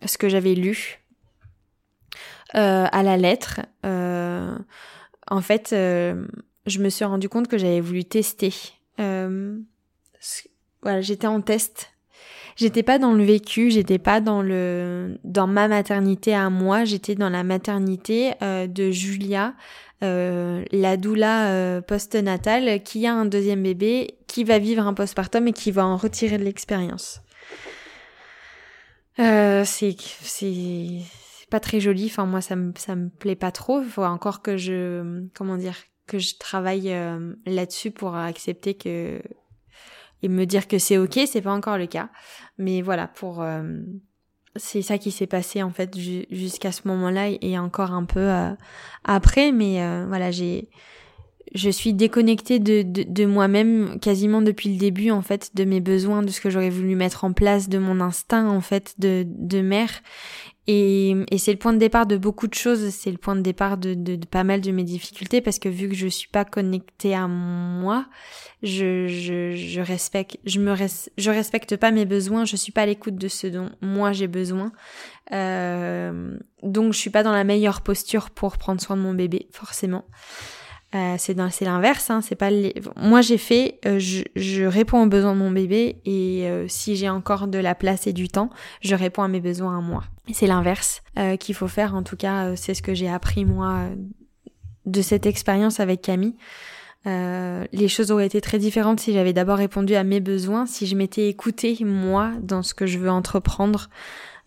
[0.05, 0.99] ce que j'avais lu,
[2.55, 3.61] euh, à la lettre.
[3.85, 4.57] Euh,
[5.27, 6.25] en fait, euh,
[6.65, 8.53] je me suis rendu compte que j'avais voulu tester.
[8.97, 11.91] voilà, j'étais en test
[12.55, 17.15] j'étais pas dans le vécu, j'étais pas dans le dans ma maternité à moi, j'étais
[17.15, 19.53] dans la maternité de Julia,
[20.01, 25.71] la doula post-natale qui a un deuxième bébé, qui va vivre un postpartum et qui
[25.71, 27.24] va en retirer de l'expérience.
[29.20, 31.01] Euh, c'est c'est
[31.49, 32.05] pas très joli.
[32.05, 33.82] Enfin moi ça me ça me plaît pas trop.
[33.84, 35.76] Faut encore que je comment dire
[36.07, 39.22] que je travaille euh, là-dessus pour accepter que
[40.22, 41.20] et me dire que c'est ok.
[41.28, 42.09] C'est pas encore le cas.
[42.57, 43.63] Mais voilà pour euh,
[44.55, 45.97] c'est ça qui s'est passé en fait
[46.30, 48.51] jusqu'à ce moment-là et encore un peu euh,
[49.03, 49.51] après.
[49.51, 50.70] Mais voilà j'ai
[51.55, 56.21] je suis déconnectée de, de, moi-même quasiment depuis le début en fait de mes besoins
[56.21, 59.61] de ce que j'aurais voulu mettre en place de mon instinct en fait de, de
[59.61, 60.01] mère
[60.67, 63.41] et, et c'est le point de départ de beaucoup de choses, c'est le point de
[63.41, 66.43] départ de, de, pas mal de mes difficultés parce que vu que je suis pas
[66.43, 68.07] connectée à moi,
[68.63, 70.73] je, je, respecte, je me
[71.17, 74.27] je respecte pas mes besoins, je suis pas à l'écoute de ce dont moi j'ai
[74.27, 74.71] besoin.
[75.31, 79.47] Euh, donc je suis pas dans la meilleure posture pour prendre soin de mon bébé,
[79.51, 80.05] forcément.
[80.95, 82.49] Euh, c'est l'inverse hein, c'est pas
[82.95, 86.95] moi j'ai fait euh, je, je, réponds aux besoins de mon bébé et euh, si
[86.95, 90.03] j'ai encore de la place et du temps je réponds à mes besoins à moi.
[90.31, 91.03] C'est l'inverse
[91.39, 91.95] qu'il faut faire.
[91.95, 93.89] En tout cas c'est ce que j'ai appris moi
[94.85, 96.35] de cette expérience avec Camille.
[97.05, 100.95] Les choses auraient été très différentes si j'avais d'abord répondu à mes besoins si je
[100.95, 103.89] m'étais écoutée moi dans ce que je veux entreprendre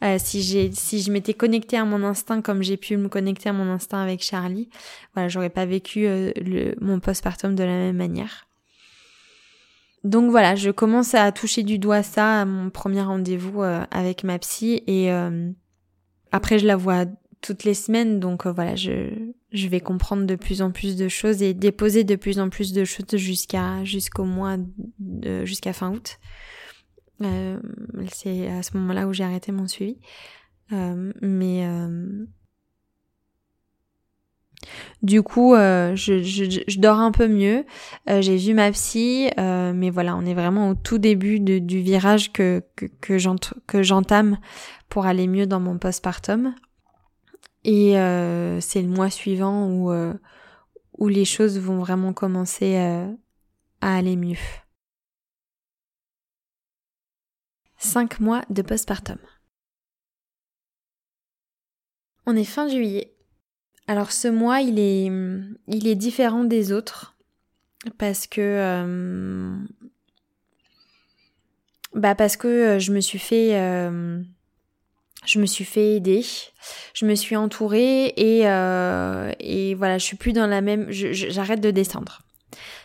[0.04, 3.48] euh, si j'ai si je m'étais connectée à mon instinct comme j'ai pu me connecter
[3.48, 4.68] à mon instinct avec Charlie,
[5.14, 8.46] voilà, j'aurais pas vécu euh, le, mon postpartum de la même manière.
[10.04, 14.22] Donc voilà, je commence à toucher du doigt ça à mon premier rendez-vous euh, avec
[14.22, 15.10] ma psy et
[16.30, 17.06] après je la vois
[17.40, 19.10] toutes les semaines donc voilà, je
[19.50, 22.72] je vais comprendre de plus en plus de choses et déposer de plus en plus
[22.72, 24.56] de choses jusqu'à jusqu'au mois
[25.44, 26.18] jusqu'à fin août.
[27.22, 27.58] Euh,
[28.12, 29.98] c'est à ce moment-là où j'ai arrêté mon suivi.
[30.72, 32.26] Euh, mais euh,
[35.02, 37.64] du coup, je, je, je, dors un peu mieux.
[38.06, 42.32] j'ai vu ma psy, mais voilà, on est vraiment au tout début de, du virage
[42.32, 42.86] que, que,
[43.66, 44.38] que j'entame
[44.88, 46.54] pour aller mieux dans mon postpartum.
[47.64, 47.92] Et
[48.60, 49.92] c'est le mois suivant où,
[50.98, 54.36] où les choses vont vraiment commencer à aller mieux.
[57.78, 59.18] 5 mois de postpartum.
[62.26, 63.14] On est fin juillet.
[63.86, 65.10] Alors ce mois, il est,
[65.66, 67.16] il est différent des autres
[67.96, 69.56] parce que euh,
[71.94, 74.20] bah parce que euh, je me suis fait euh,
[75.24, 76.24] je me suis fait aider,
[76.94, 81.70] je me suis entourée et et voilà, je suis plus dans la même j'arrête de
[81.70, 82.22] descendre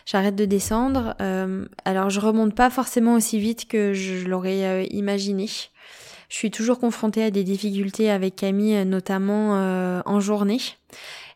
[0.06, 1.14] j'arrête de descendre.
[1.20, 5.48] Euh, alors je remonte pas forcément aussi vite que je l'aurais euh, imaginé.
[6.28, 10.58] Je suis toujours confrontée à des difficultés avec Camille, notamment euh, en journée.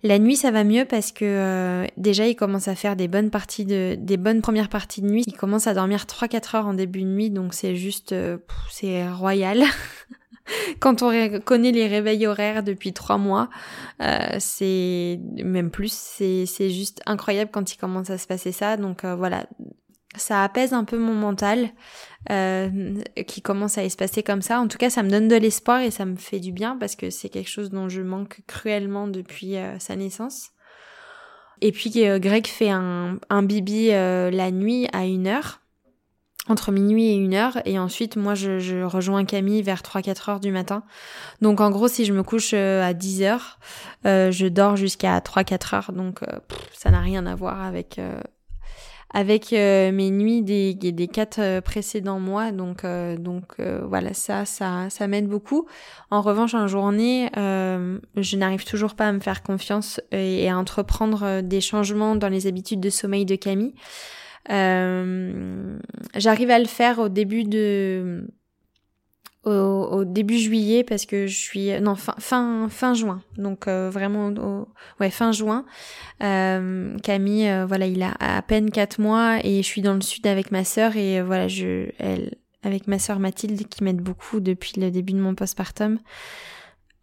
[0.03, 3.65] La nuit, ça va mieux parce que déjà, il commence à faire des bonnes parties
[3.65, 5.25] de, des bonnes premières parties de nuit.
[5.27, 8.15] Il commence à dormir 3-4 heures en début de nuit, donc c'est juste,
[8.71, 9.65] c'est royal.
[10.81, 13.49] quand on connaît les réveils horaires depuis trois mois,
[14.03, 18.77] euh, c'est même plus, c'est juste incroyable quand il commence à se passer ça.
[18.77, 19.47] Donc euh, voilà,
[20.17, 21.71] ça apaise un peu mon mental
[22.31, 22.95] euh,
[23.27, 24.61] qui commence à espacer comme ça.
[24.61, 26.97] En tout cas, ça me donne de l'espoir et ça me fait du bien parce
[26.97, 30.51] que c'est quelque chose dont je manque cruellement depuis sa naissance.
[31.61, 35.61] Et puis Greg fait un, un bibi la nuit à une heure
[36.49, 40.41] entre minuit et une heure et ensuite moi je, je rejoins Camille vers 3-4 heures
[40.41, 40.83] du matin.
[41.43, 43.59] Donc en gros si je me couche euh, à 10 heures
[44.07, 45.93] euh, je dors jusqu'à 3-4 heures.
[45.93, 46.39] Donc euh,
[46.73, 48.01] ça n'a rien à voir avec
[49.15, 52.53] avec mes nuits des, des quatre précédents mois.
[52.53, 52.85] Donc
[53.19, 55.67] donc voilà ça ça ça m'aide beaucoup.
[56.11, 61.41] En revanche en journée je n'arrive toujours pas à me faire confiance et à entreprendre
[61.41, 63.75] des changements dans les habitudes de sommeil de Camille
[64.51, 65.79] euh,
[66.15, 68.27] J'arrive à le faire au début de
[69.45, 73.23] au, début juillet parce que je suis non fin fin fin juin.
[73.37, 74.69] Donc euh, vraiment au,
[75.01, 75.65] ouais fin juin.
[76.23, 80.01] Euh, Camille euh, voilà il a à peine quatre mois et je suis dans le
[80.01, 84.41] sud avec ma sœur et voilà je elle avec ma sœur Mathilde qui m'aide beaucoup
[84.41, 86.01] depuis le début de mon postpartum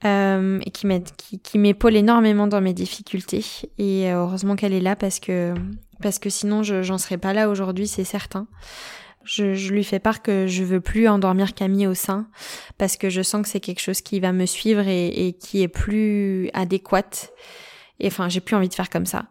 [0.04, 3.46] euh, et qui m'aide qui, qui m'épaule énormément dans mes difficultés.
[3.78, 5.54] Et heureusement qu'elle est là parce que
[6.02, 8.48] parce que sinon j'en serais pas là aujourd'hui, c'est certain.
[9.24, 12.28] Je, je, lui fais part que je veux plus endormir Camille au sein
[12.78, 15.64] parce que je sens que c'est quelque chose qui va me suivre et, et qui
[15.64, 17.34] est plus adéquate
[18.00, 19.26] Et enfin, j'ai plus envie de faire comme ça.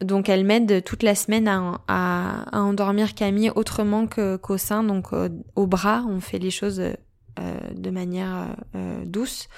[0.00, 5.08] Donc, elle m'aide toute la semaine à, à, endormir Camille autrement qu'au sein, donc
[5.54, 6.04] au, bras.
[6.08, 6.92] On fait les choses euh,
[7.74, 9.48] de manière euh, douce.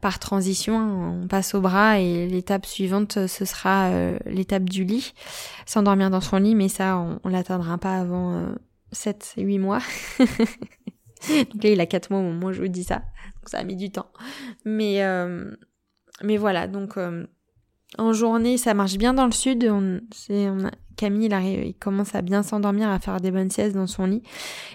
[0.00, 0.76] Par transition,
[1.22, 5.14] on passe au bras et l'étape suivante, ce sera euh, l'étape du lit.
[5.66, 8.54] S'endormir dans son lit, mais ça, on, on l'atteindra pas avant
[8.92, 9.80] 7-8 mois.
[10.18, 12.96] donc là, il a 4 mois au moment où je vous dis ça.
[12.96, 14.10] Donc ça a mis du temps.
[14.64, 15.02] Mais,
[16.22, 16.96] mais voilà, donc
[17.96, 19.64] en journée, ça marche bien dans le sud.
[19.70, 21.30] On, on Camille,
[21.64, 24.22] il, commence à bien s'endormir, à faire des bonnes siestes dans son lit.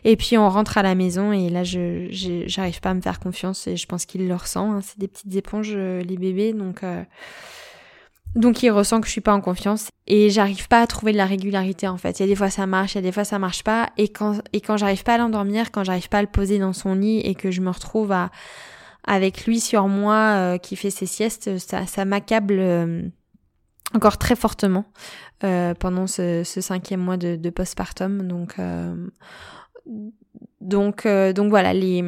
[0.05, 2.07] Et puis on rentre à la maison et là, je
[2.47, 4.71] j'arrive pas à me faire confiance et je pense qu'il le ressent.
[4.71, 4.79] Hein.
[4.81, 7.03] C'est des petites éponges, euh, les bébés, donc euh,
[8.35, 11.17] donc il ressent que je suis pas en confiance et j'arrive pas à trouver de
[11.17, 12.19] la régularité en fait.
[12.19, 13.89] Il y a des fois ça marche, il y a des fois ça marche pas.
[13.97, 16.73] Et quand et quand j'arrive pas à l'endormir, quand j'arrive pas à le poser dans
[16.73, 18.31] son lit et que je me retrouve à
[19.05, 23.01] avec lui sur moi euh, qui fait ses siestes, ça, ça m'accable euh,
[23.93, 24.85] encore très fortement
[25.43, 28.27] euh, pendant ce, ce, cinquième mois de, de postpartum.
[28.27, 28.55] Donc,
[30.61, 32.03] donc, donc voilà, les,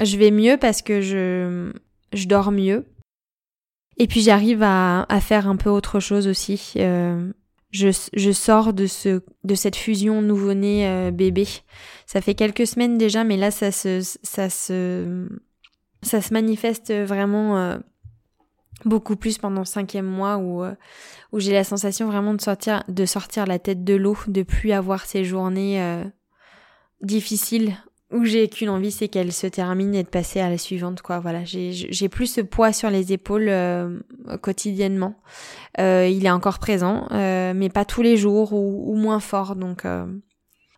[0.00, 1.72] je vais mieux parce que je,
[2.12, 2.86] je dors mieux.
[3.98, 6.74] Et puis j'arrive à, à faire un peu autre chose aussi.
[7.72, 11.46] Je, je, sors de ce de cette fusion nouveau-né bébé.
[12.06, 15.28] Ça fait quelques semaines déjà, mais là ça se ça se
[16.06, 17.78] ça se manifeste vraiment euh,
[18.84, 20.74] beaucoup plus pendant le cinquième mois où, euh,
[21.32, 24.72] où j'ai la sensation vraiment de sortir, de sortir la tête de l'eau, de plus
[24.72, 26.04] avoir ces journées euh,
[27.02, 27.76] difficiles
[28.12, 31.18] où j'ai qu'une envie, c'est qu'elle se termine et de passer à la suivante, quoi.
[31.18, 33.50] Voilà, j'ai plus ce poids sur les épaules
[34.42, 35.16] quotidiennement.
[35.76, 39.84] il est encore présent, mais pas tous les jours ou, ou moins fort, donc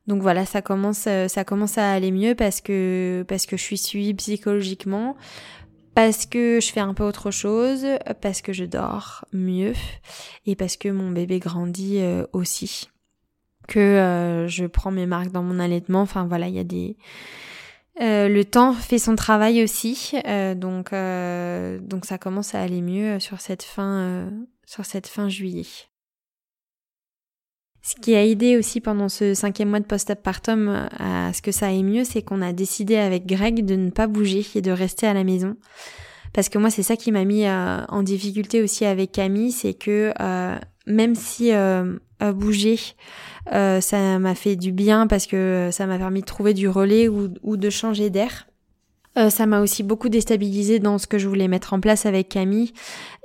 [0.08, 3.62] donc voilà, ça commence, euh, ça commence à aller mieux parce que parce que je
[3.62, 5.16] suis suivie psychologiquement,
[5.94, 7.86] parce que je fais un peu autre chose,
[8.22, 9.74] parce que je dors mieux
[10.46, 12.88] et parce que mon bébé grandit euh, aussi,
[13.68, 16.00] que euh, je prends mes marques dans mon allaitement.
[16.00, 16.96] Enfin voilà, il y a des
[18.00, 20.14] le temps fait son travail aussi,
[20.56, 24.30] donc donc ça commence à aller mieux sur cette fin
[24.64, 25.66] sur cette fin juillet.
[27.88, 31.52] Ce qui a aidé aussi pendant ce cinquième mois de post-partum euh, à ce que
[31.52, 34.70] ça aille mieux, c'est qu'on a décidé avec Greg de ne pas bouger et de
[34.70, 35.56] rester à la maison.
[36.34, 39.72] Parce que moi, c'est ça qui m'a mis euh, en difficulté aussi avec Camille, c'est
[39.72, 41.50] que euh, même si
[42.20, 42.78] bouger,
[43.50, 47.56] ça m'a fait du bien parce que ça m'a permis de trouver du relais ou,
[47.56, 48.48] de changer d'air.
[49.30, 52.72] ça m'a aussi beaucoup déstabilisé dans ce que je voulais mettre en place avec Camille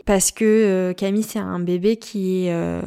[0.05, 2.83] parce que Camille c'est un bébé qui est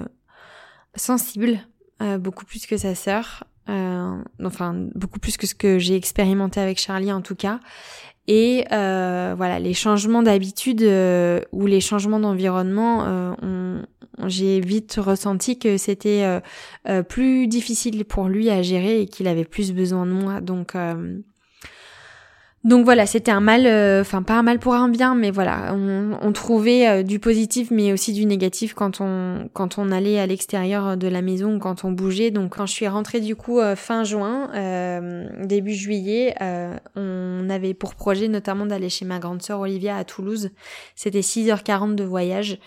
[0.97, 1.61] sensible,
[2.03, 6.61] euh, beaucoup plus que sa sœur, euh, enfin beaucoup plus que ce que j'ai expérimenté
[6.61, 7.61] avec Charlie en tout cas.
[8.29, 10.83] Et euh, voilà, les changements d'habitude
[11.53, 13.37] ou les changements d'environnement,
[14.27, 16.41] j'ai vite ressenti que c'était
[17.09, 20.41] plus difficile pour lui à gérer et qu'il avait plus besoin de moi.
[20.41, 20.75] Donc
[22.65, 25.73] donc voilà, c'était un mal, euh, enfin pas un mal pour un bien, mais voilà,
[25.73, 30.27] on, trouvait euh, du positif mais aussi du négatif quand on quand on allait à
[30.27, 32.33] l'extérieur de la maison quand on bougeait.
[32.33, 34.51] Donc quand je suis rentrée du coup euh, fin juin,
[35.45, 36.35] début juillet,
[36.97, 40.51] on avait pour projet notamment d'aller chez ma grande sœur Olivia à Toulouse.
[40.97, 42.59] C'était 6h40 de voyage.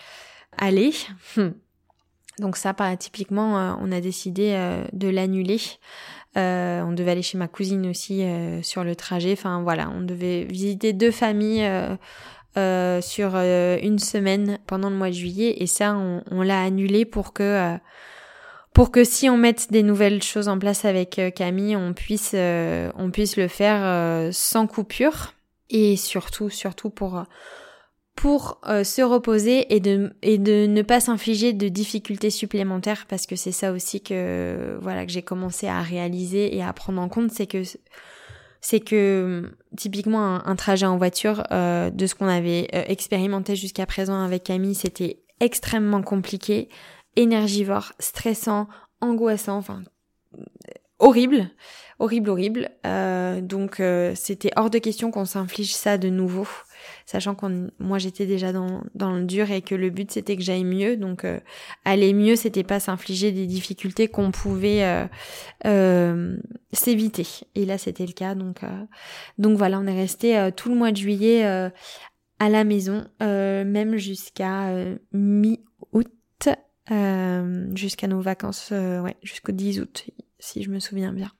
[0.56, 0.92] Aller.
[2.38, 4.56] Donc ça, typiquement, on a décidé
[4.94, 5.60] de l'annuler.
[6.36, 9.32] Euh, on devait aller chez ma cousine aussi euh, sur le trajet.
[9.32, 11.68] Enfin voilà, on devait visiter deux familles
[12.56, 17.32] euh, sur une semaine pendant le mois de juillet et ça on, l'a annulé pour
[17.32, 17.76] que
[18.72, 23.10] pour que si on mette des nouvelles choses en place avec Camille, on puisse on
[23.12, 25.34] puisse le faire sans coupure
[25.68, 27.24] et surtout surtout pour
[28.16, 33.26] pour euh, se reposer et de, et de ne pas s'infliger de difficultés supplémentaires parce
[33.26, 37.08] que c'est ça aussi que voilà que j'ai commencé à réaliser et à prendre en
[37.08, 37.62] compte c'est que
[38.60, 43.86] c'est que typiquement un, trajet en voiture euh, de ce qu'on avait euh, expérimenté jusqu'à
[43.86, 46.68] présent avec Camille c'était extrêmement compliqué
[47.16, 48.68] énergivore stressant
[49.00, 49.82] angoissant enfin
[50.98, 51.48] horrible
[51.98, 52.70] horrible horrible.
[53.42, 53.82] Donc
[54.14, 56.46] c'était hors de question qu'on s'inflige ça de nouveau
[57.10, 60.42] sachant que moi j'étais déjà dans, dans le dur et que le but c'était que
[60.42, 60.96] j'aille mieux.
[60.96, 61.40] Donc euh,
[61.84, 65.06] aller mieux, c'était pas s'infliger des difficultés qu'on pouvait euh,
[65.66, 66.36] euh,
[66.72, 67.26] s'éviter.
[67.56, 68.36] Et là c'était le cas.
[68.36, 68.60] Donc
[69.38, 74.72] donc voilà, on est resté tout le mois de juillet à la maison, même jusqu'à
[75.12, 76.12] mi-août,
[77.74, 80.06] jusqu'à nos vacances, ouais, jusqu'au 10 août,
[80.38, 81.32] si je me souviens bien.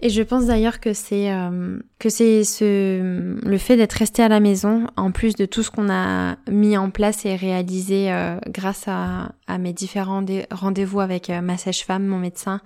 [0.00, 4.28] Et je pense d'ailleurs que c'est euh, que c'est ce le fait d'être resté à
[4.28, 8.38] la maison, en plus de tout ce qu'on a mis en place et réalisé euh,
[8.48, 12.60] grâce à, à, mes différents rendez-vous avec euh, ma sage-femme, mon médecin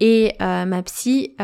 [0.00, 1.34] et ma psy,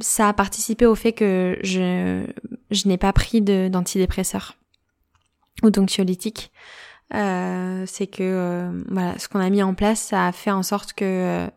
[0.00, 2.24] ça a participé au fait que je
[2.72, 4.56] je n'ai pas pris d'antidépresseurs
[5.62, 6.50] ou d'anxiolytiques.
[7.12, 11.48] c'est que voilà, ce qu'on a mis en place, ça a fait en sorte que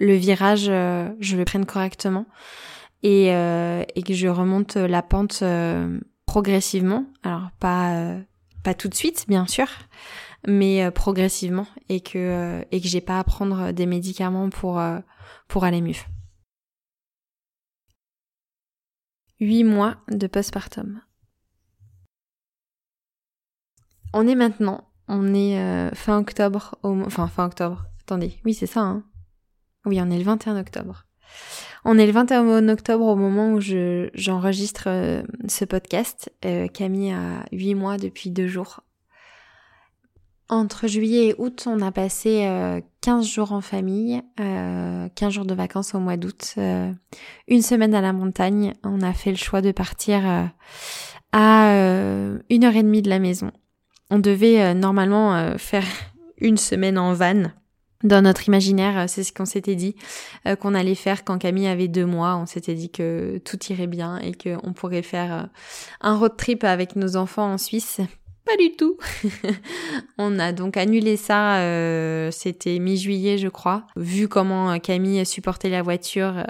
[0.00, 2.26] le virage, euh, je le prenne correctement
[3.02, 7.06] et, euh, et que je remonte la pente euh, progressivement.
[7.22, 8.16] Alors pas
[8.62, 9.66] pas tout de suite, bien sûr,
[10.46, 14.80] mais progressivement et que et que j'ai pas à prendre des médicaments pour
[15.48, 15.94] pour aller mieux.
[19.40, 21.00] Huit mois de postpartum.
[24.12, 27.86] On est maintenant, on est fin octobre, enfin fin octobre.
[28.02, 28.80] Attendez, oui c'est ça.
[28.80, 29.04] Hein.
[29.86, 31.06] Oui, on est le 21 octobre.
[31.84, 36.30] On est le 21 octobre au moment où je, j'enregistre euh, ce podcast.
[36.44, 38.80] Euh, Camille a 8 mois depuis deux jours.
[40.50, 42.44] Entre juillet et août, on a passé
[43.02, 46.56] 15 euh, jours en famille, 15 jours de vacances au mois d'août,
[47.46, 48.74] une semaine à la montagne.
[48.82, 50.50] On a fait le choix de partir
[51.32, 51.72] à
[52.50, 53.52] une heure et demie de la maison.
[54.10, 55.86] On devait normalement faire
[56.38, 57.52] une semaine en van
[58.02, 59.94] dans notre imaginaire, euh, c'est ce qu'on s'était dit
[60.46, 62.36] euh, qu'on allait faire quand Camille avait deux mois.
[62.36, 65.42] On s'était dit que tout irait bien et qu'on pourrait faire euh,
[66.00, 68.00] un road trip avec nos enfants en Suisse.
[68.46, 68.96] Pas du tout.
[70.18, 71.60] on a donc annulé ça.
[72.32, 73.86] C'était mi-juillet, je crois.
[73.96, 76.42] Vu comment Camille supportait la voiture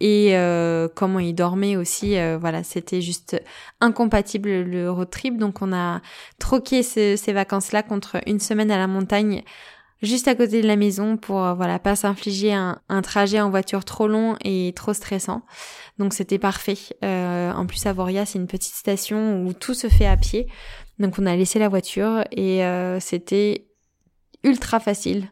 [0.00, 0.34] et
[0.96, 3.40] comment il dormait aussi, voilà, c'était juste
[3.80, 5.36] incompatible le road trip.
[5.36, 6.00] Donc on a
[6.40, 9.44] troqué ces vacances-là contre une semaine à la montagne
[10.04, 13.84] juste à côté de la maison pour euh, voilà pas s'infliger un, trajet en voiture
[13.84, 15.42] trop long et trop stressant.
[15.98, 16.78] Donc c'était parfait.
[17.04, 20.46] Euh, en plus Avoria c'est une petite station où tout se fait à pied.
[20.98, 23.66] Donc on a laissé la voiture et euh, c'était
[24.42, 25.30] ultra facile.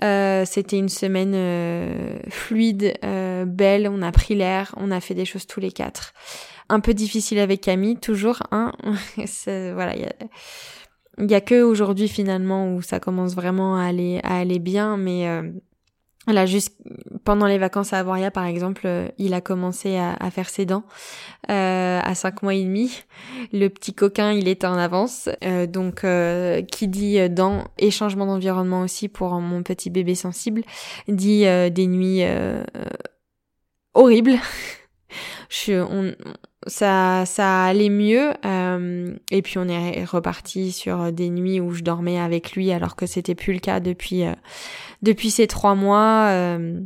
[0.00, 5.60] c'était une semaine fluide, belle, on a pris l'air, on a fait des choses tous
[5.60, 6.12] les quatre.
[6.68, 8.72] Un peu difficile avec Camille, toujours, hein.
[9.46, 9.94] voilà,
[11.18, 14.96] il y a que aujourd'hui finalement où ça commence vraiment à aller à aller bien
[14.96, 15.50] mais euh,
[16.28, 16.76] Là, juste
[17.24, 20.82] pendant les vacances à Avoria, par exemple, euh, il a commencé à, faire ses dents
[21.50, 23.04] euh, à cinq mois et demi.
[23.52, 25.28] Le petit coquin, il était en avance.
[25.44, 30.62] Euh, donc, euh, qui dit dents et changement d'environnement aussi pour mon petit bébé sensible,
[31.06, 32.24] dit des nuits
[33.94, 34.34] horribles.
[35.48, 36.12] Je, on,
[36.66, 38.32] ça, ça allait mieux.
[38.44, 42.96] Euh, et puis on est reparti sur des nuits où je dormais avec lui, alors
[42.96, 44.32] que c'était plus le cas depuis euh,
[45.02, 46.80] depuis ces trois mois euh,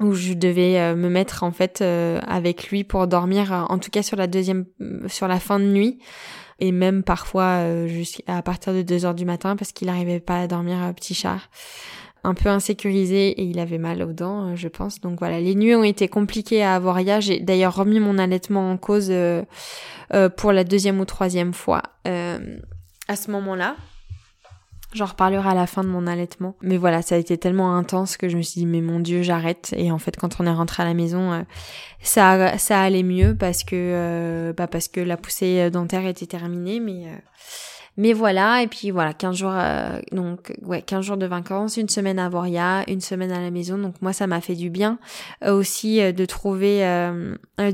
[0.00, 4.16] où je devais me mettre en fait avec lui pour dormir, en tout cas sur
[4.16, 4.64] la deuxième,
[5.08, 5.98] sur la fin de nuit.
[6.60, 10.46] Et même parfois jusqu'à partir de 2 heures du matin parce qu'il n'arrivait pas à
[10.46, 11.40] dormir petit chat
[12.24, 15.00] un peu insécurisé et il avait mal aux dents, euh, je pense.
[15.00, 17.20] Donc voilà, les nuits ont été compliquées à Avoria.
[17.20, 19.42] J'ai d'ailleurs remis mon allaitement en cause euh,
[20.14, 23.76] euh, pour la deuxième ou troisième fois à ce moment-là.
[24.94, 26.56] J'en reparlerai à la fin de mon allaitement.
[26.62, 29.22] Mais voilà, ça a été tellement intense que je me suis dit, mais mon Dieu,
[29.22, 29.74] j'arrête.
[29.76, 31.44] Et en fait, quand on est rentré à la maison,
[32.00, 36.80] ça, ça allait mieux parce que, bah parce que la poussée dentaire était terminée.
[36.80, 37.04] Mais
[37.98, 41.88] mais voilà, et puis voilà, 15 jours, euh, donc ouais, 15 jours de vacances, une
[41.88, 43.76] semaine à Voria, une semaine à la maison.
[43.76, 45.00] Donc moi, ça m'a fait du bien
[45.44, 46.78] euh, aussi euh, de trouver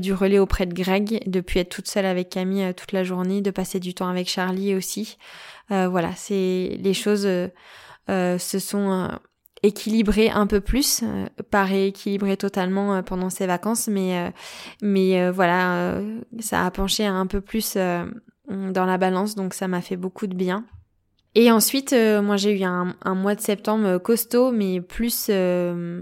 [0.01, 3.41] du relais auprès de Greg, de puis être toute seule avec Camille toute la journée,
[3.41, 5.17] de passer du temps avec Charlie aussi.
[5.69, 7.27] voilà, c'est les choses
[8.07, 9.09] se sont
[9.61, 11.03] équilibrées un peu plus,
[11.51, 14.33] pas rééquilibrées totalement pendant ces vacances, mais
[14.81, 15.99] mais voilà,
[16.39, 17.77] ça a penché un peu plus
[18.49, 20.65] dans la balance, donc ça m'a fait beaucoup de bien.
[21.35, 25.27] Et ensuite, euh, moi j'ai eu un, mois de septembre costaud, mais plus...
[25.29, 26.01] Euh,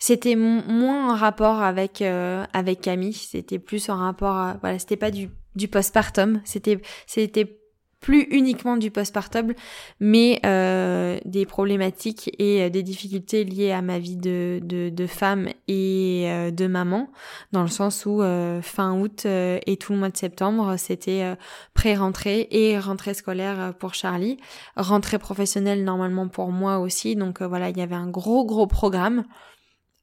[0.00, 5.10] c'était moins en rapport avec euh, avec Camille, c'était plus en rapport voilà, c'était pas
[5.10, 7.57] du du postpartum, c'était c'était
[8.00, 9.54] plus uniquement du postpartum,
[10.00, 15.06] mais euh, des problématiques et euh, des difficultés liées à ma vie de, de, de
[15.06, 17.10] femme et euh, de maman,
[17.52, 18.22] dans le sens où
[18.62, 21.36] fin août et tout le mois de septembre, c'était
[21.74, 24.38] pré-rentrée et rentrée scolaire pour Charlie,
[24.76, 29.24] rentrée professionnelle normalement pour moi aussi, donc voilà, il y avait un gros gros programme.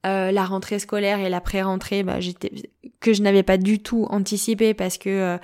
[0.05, 2.19] Euh, la rentrée scolaire et la pré-rentrée, bah,
[2.99, 5.37] que je n'avais pas du tout anticipé parce que euh,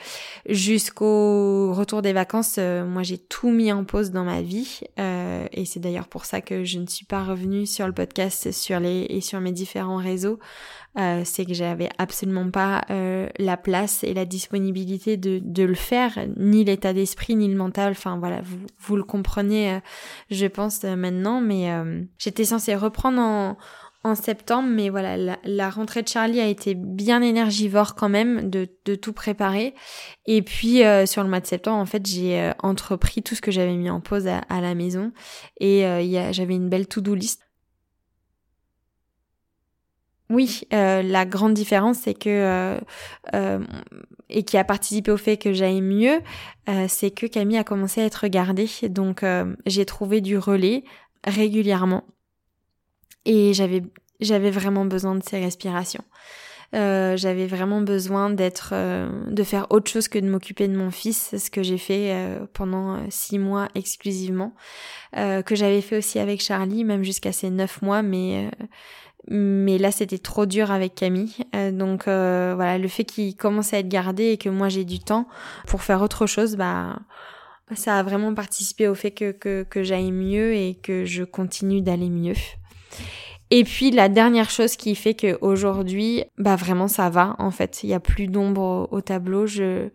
[0.47, 5.65] jusqu'au retour des vacances, euh, moi j'ai tout mis en pause dans ma vie et
[5.65, 9.07] c'est d'ailleurs pour ça que je ne suis pas revenue sur le podcast sur les
[9.09, 10.39] et sur mes différents réseaux.
[10.95, 12.85] c'est que j'avais absolument pas
[13.39, 17.91] la place et la disponibilité de, de le faire, ni l'état d'esprit, ni le mental.
[17.91, 19.79] Enfin voilà, vous, vous le comprenez,
[20.29, 21.69] je pense maintenant, mais
[22.19, 23.57] j'étais censée reprendre en
[24.03, 28.68] en septembre, mais voilà, la, rentrée de Charlie a été bien énergivore quand même de,
[28.86, 29.76] de tout préparer.
[30.26, 33.41] Et puis euh, sur le mois de septembre, en fait, j'ai euh, entrepris tout ce
[33.41, 35.11] que j'avais mis en pause à, la maison
[35.60, 37.48] et euh, j'avais une belle to-do list.
[40.30, 42.80] Oui, la grande différence, c'est que
[44.30, 46.22] et qui a participé au fait que j'aille mieux,
[46.88, 48.69] c'est que Camille a commencé à être regardée.
[48.84, 49.26] Donc
[49.65, 50.86] j'ai trouvé du relais
[51.26, 52.06] régulièrement
[53.26, 53.84] et j'avais
[54.19, 56.03] j'avais vraiment besoin de ces respirations.
[56.73, 60.89] Euh, j'avais vraiment besoin d'être, euh, de faire autre chose que de m'occuper de mon
[60.89, 64.53] fils, ce que j'ai fait euh, pendant six mois exclusivement,
[65.14, 68.49] que j'avais fait aussi avec Charlie, même jusqu'à ses neuf mois, mais
[69.27, 71.35] mais là c'était trop dur avec Camille,
[71.73, 75.27] donc voilà, le fait qu'il commence à être gardé et que moi j'ai du temps
[75.68, 76.98] pour faire autre chose, bah
[77.76, 81.81] ça a vraiment participé au fait que que, que j'aille mieux et que je continue
[81.81, 82.35] d'aller mieux.
[83.51, 87.84] Et puis la dernière chose qui fait que aujourd'hui, bah vraiment ça va en fait.
[87.84, 89.45] Il y a plus d'ombre au, tableau.
[89.45, 89.89] Je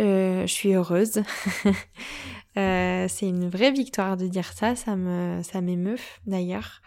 [0.00, 1.22] euh, je suis heureuse.
[2.56, 4.74] euh, c'est une vraie victoire de dire ça.
[4.74, 6.80] Ça me m'émeut d'ailleurs.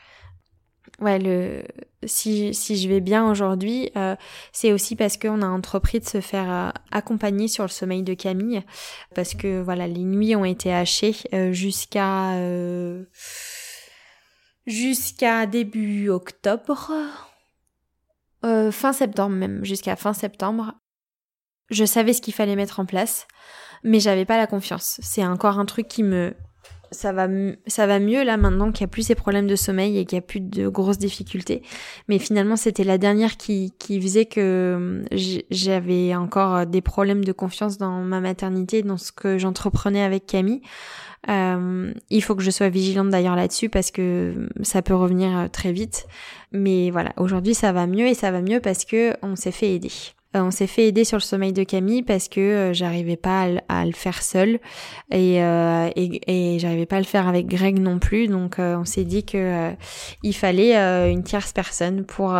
[0.99, 1.63] Ouais, le
[2.03, 4.15] si si je vais bien aujourd'hui, euh,
[4.51, 8.63] c'est aussi parce qu'on a entrepris de se faire accompagner sur le sommeil de Camille,
[9.13, 11.15] parce que voilà les nuits ont été hachées
[11.51, 12.34] jusqu'à
[14.69, 16.93] jusqu'à début octobre,
[18.45, 20.75] euh, fin septembre même, jusqu'à fin septembre.
[21.69, 23.27] Je savais ce qu'il fallait mettre en place,
[23.83, 24.99] mais j'avais pas la confiance.
[25.03, 26.35] C'est encore un truc qui me
[26.91, 27.28] ça va
[27.68, 30.18] ça va mieux là maintenant qu'il y a plus ces problèmes de sommeil et qu'il
[30.18, 31.61] y a plus de grosses difficultés
[32.07, 35.03] mais finalement c'était la dernière qui qui faisait que
[35.49, 40.61] j'avais encore des problèmes de confiance dans ma maternité dans ce que j'entreprenais avec Camille
[41.28, 45.48] euh, il faut que je sois vigilante d'ailleurs là-dessus parce que ça peut revenir euh,
[45.48, 46.07] très vite.
[46.52, 49.76] Mais voilà, aujourd'hui ça va mieux et ça va mieux parce que on s'est fait
[49.76, 49.91] aider.
[50.35, 53.47] Euh, on s'est fait aider sur le sommeil de Camille parce que euh, j'arrivais pas
[53.68, 54.60] à, le faire seule
[55.10, 58.27] et, euh, et, et j'arrivais pas à le faire avec Greg non plus.
[58.27, 59.72] Donc on s'est dit que
[60.22, 60.76] il fallait
[61.11, 62.38] une tierce personne pour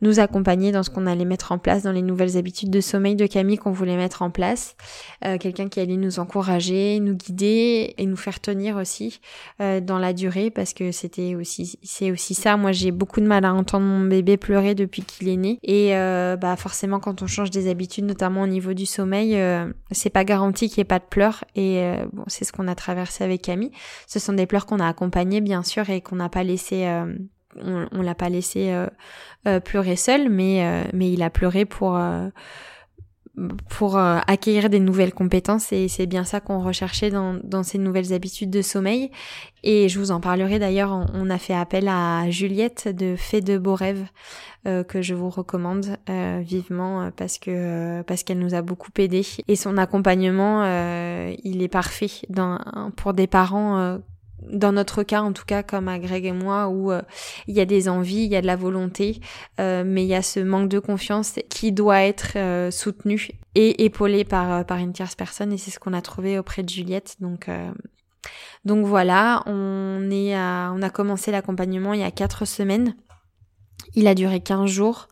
[0.00, 3.16] nous accompagner dans ce qu'on allait mettre en place, dans les nouvelles habitudes de sommeil
[3.16, 4.76] de Camille qu'on voulait mettre en place.
[5.22, 9.20] Quelqu'un qui allait nous encourager, nous guider et nous faire tenir aussi
[9.58, 12.56] dans la durée parce que c'était aussi c'est aussi ça.
[12.56, 15.90] Moi j'ai beaucoup de mal à entendre mon bébé pleurer depuis qu'il est né et
[16.36, 20.10] bah forcément quand on on change des habitudes, notamment au niveau du sommeil, euh, c'est
[20.10, 21.44] pas garanti qu'il n'y ait pas de pleurs.
[21.54, 23.72] Et euh, c'est ce qu'on a traversé avec Camille.
[24.06, 26.86] Ce sont des pleurs qu'on a accompagnés, bien sûr, et qu'on n'a pas laissé.
[26.86, 27.16] Euh,
[27.56, 28.76] on, l'a pas laissé
[29.64, 31.96] pleurer seul, mais mais il a pleuré pour
[33.68, 38.12] pour euh, acquérir des nouvelles compétences et c'est bien ça qu'on recherchait dans, ces nouvelles
[38.12, 39.10] habitudes de sommeil.
[39.62, 43.58] Et je vous en parlerai d'ailleurs, on, a fait appel à Juliette de Fait de
[43.58, 44.06] beaux rêves
[44.66, 49.26] euh, que je vous recommande euh, vivement parce que parce qu'elle nous a beaucoup aidé
[49.48, 50.64] et son accompagnement
[51.42, 52.58] il est parfait dans,
[52.96, 53.98] pour des parents
[54.50, 57.02] dans notre cas en tout cas comme à Greg et moi où euh,
[57.46, 59.20] il y a des envies, il y a de la volonté,
[59.60, 63.84] euh, mais il y a ce manque de confiance qui doit être euh, soutenu et
[63.84, 65.52] épaulé par par une tierce personne.
[65.52, 67.16] Et c'est ce qu'on a trouvé auprès de Juliette.
[67.20, 67.48] Donc
[68.64, 72.96] donc voilà on est on a commencé l'accompagnement il y a quatre semaines.
[73.96, 75.08] Il a duré 15 jours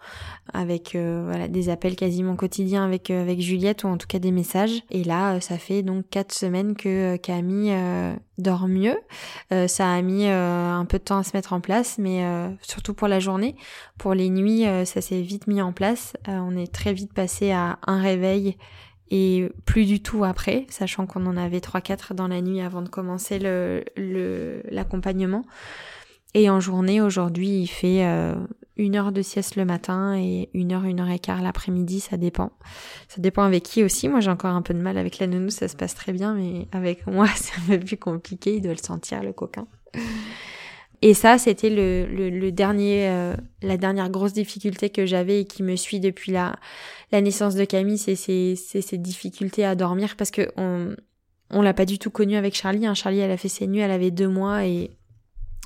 [0.52, 4.18] avec euh, voilà, des appels quasiment quotidiens avec, euh, avec Juliette ou en tout cas
[4.18, 4.82] des messages.
[4.90, 7.74] Et là, euh, ça fait donc 4 semaines que Camille
[8.38, 8.96] dort mieux.
[9.68, 12.24] ça a mis un peu de temps à se mettre en place, mais
[12.60, 13.54] surtout pour la journée.
[13.98, 16.14] Pour les nuits, ça s'est vite mis en place.
[16.26, 18.56] on est très vite passé à un réveil
[19.10, 22.88] et plus du tout après, sachant qu'on en avait 3-4 dans la nuit avant de
[22.88, 25.44] commencer l'accompagnement.
[26.34, 28.02] Le, et en journée, aujourd'hui, il fait
[28.76, 32.16] une heure de sieste le matin et une heure, une heure et quart l'après-midi, ça
[32.16, 32.52] dépend.
[33.08, 34.08] Ça dépend avec qui aussi.
[34.08, 36.34] Moi, j'ai encore un peu de mal avec la nounou, ça se passe très bien,
[36.34, 38.56] mais avec moi, c'est un peu plus compliqué.
[38.56, 39.66] Il doit le sentir, le coquin.
[41.02, 45.64] Et ça, c'était le, le, dernier, euh, la dernière grosse difficulté que j'avais et qui
[45.64, 46.54] me suit depuis la,
[47.10, 50.94] la naissance de Camille, c'est ces, ces difficultés à dormir parce que on,
[51.50, 52.86] on l'a pas du tout connu avec Charlie.
[52.86, 52.94] Hein.
[52.94, 54.92] Charlie, elle a fait ses nuits, elle avait deux mois et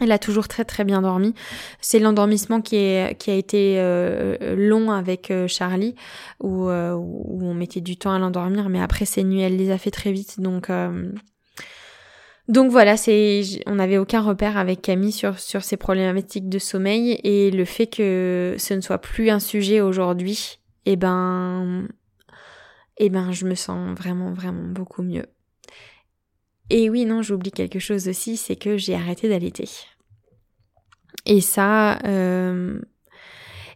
[0.00, 1.34] Elle a toujours très très bien dormi.
[1.80, 2.76] C'est l'endormissement qui,
[3.18, 5.94] qui a été euh, long avec euh, Charlie,
[6.40, 9.70] où, euh, où, on mettait du temps à l'endormir, mais après ces nuits, elle les
[9.70, 10.38] a fait très vite.
[10.38, 10.70] Donc,
[12.48, 17.18] donc voilà, c'est, on n'avait aucun repère avec Camille sur, sur ces problématiques de sommeil
[17.24, 21.88] et le fait que ce ne soit plus un sujet aujourd'hui, eh ben,
[22.98, 25.24] eh ben, je me sens vraiment vraiment beaucoup mieux.
[26.70, 29.68] Et oui, non, j'oublie quelque chose aussi, c'est que j'ai arrêté d'allaiter.
[31.24, 32.80] Et ça, euh,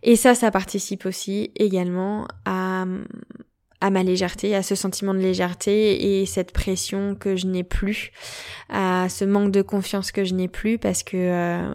[0.02, 2.84] et ça, ça participe aussi également à,
[3.80, 8.12] à ma légèreté, à ce sentiment de légèreté et cette pression que je n'ai plus,
[8.68, 11.72] à ce manque de confiance que je n'ai plus parce que euh,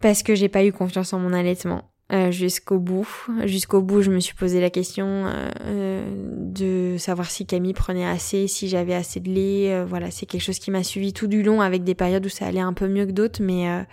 [0.00, 1.89] parce que j'ai pas eu confiance en mon allaitement.
[2.12, 3.08] Euh, jusqu'au bout.
[3.44, 6.04] Jusqu'au bout, je me suis posé la question euh, euh,
[6.36, 9.84] de savoir si Camille prenait assez, si j'avais assez de lait.
[9.84, 12.46] voilà, c'est quelque chose qui m'a suivi tout du long, avec des périodes où ça
[12.46, 13.86] allait un peu mieux que d'autres, mais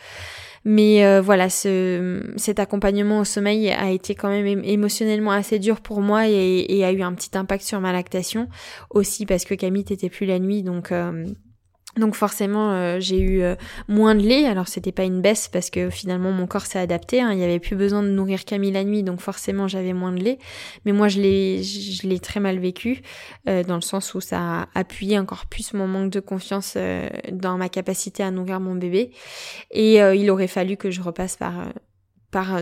[0.66, 6.02] mais voilà, ce, cet accompagnement au sommeil a été quand même émotionnellement assez dur pour
[6.02, 8.48] moi et, et a eu un petit impact sur ma lactation
[8.90, 10.92] aussi parce que Camille n'était plus la nuit, donc
[11.98, 13.56] donc forcément euh, j'ai eu euh,
[13.88, 17.22] moins de lait, alors c'était pas une baisse parce que finalement mon corps s'est adapté,
[17.22, 17.32] hein.
[17.32, 20.24] il n'y avait plus besoin de nourrir Camille la nuit, donc forcément j'avais moins de
[20.24, 20.38] lait,
[20.86, 23.02] mais moi je l'ai je l'ai très mal vécu
[23.48, 26.78] euh, dans le sens où ça a appuyé encore plus mon manque de confiance
[27.32, 29.12] dans ma capacité à nourrir mon bébé.
[29.72, 31.54] Et il aurait fallu que je repasse par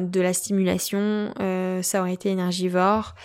[0.01, 3.15] de la stimulation, euh, ça aurait été énergivore.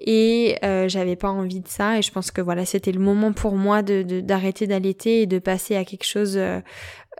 [0.00, 1.98] Et euh, j'avais pas envie de ça.
[1.98, 5.38] Et je pense que voilà c'était le moment pour moi de d'arrêter d'allaiter et de
[5.38, 6.38] passer à quelque chose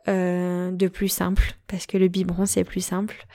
[0.09, 1.55] euh, de plus simple.
[1.67, 3.27] Parce que le biberon c'est plus simple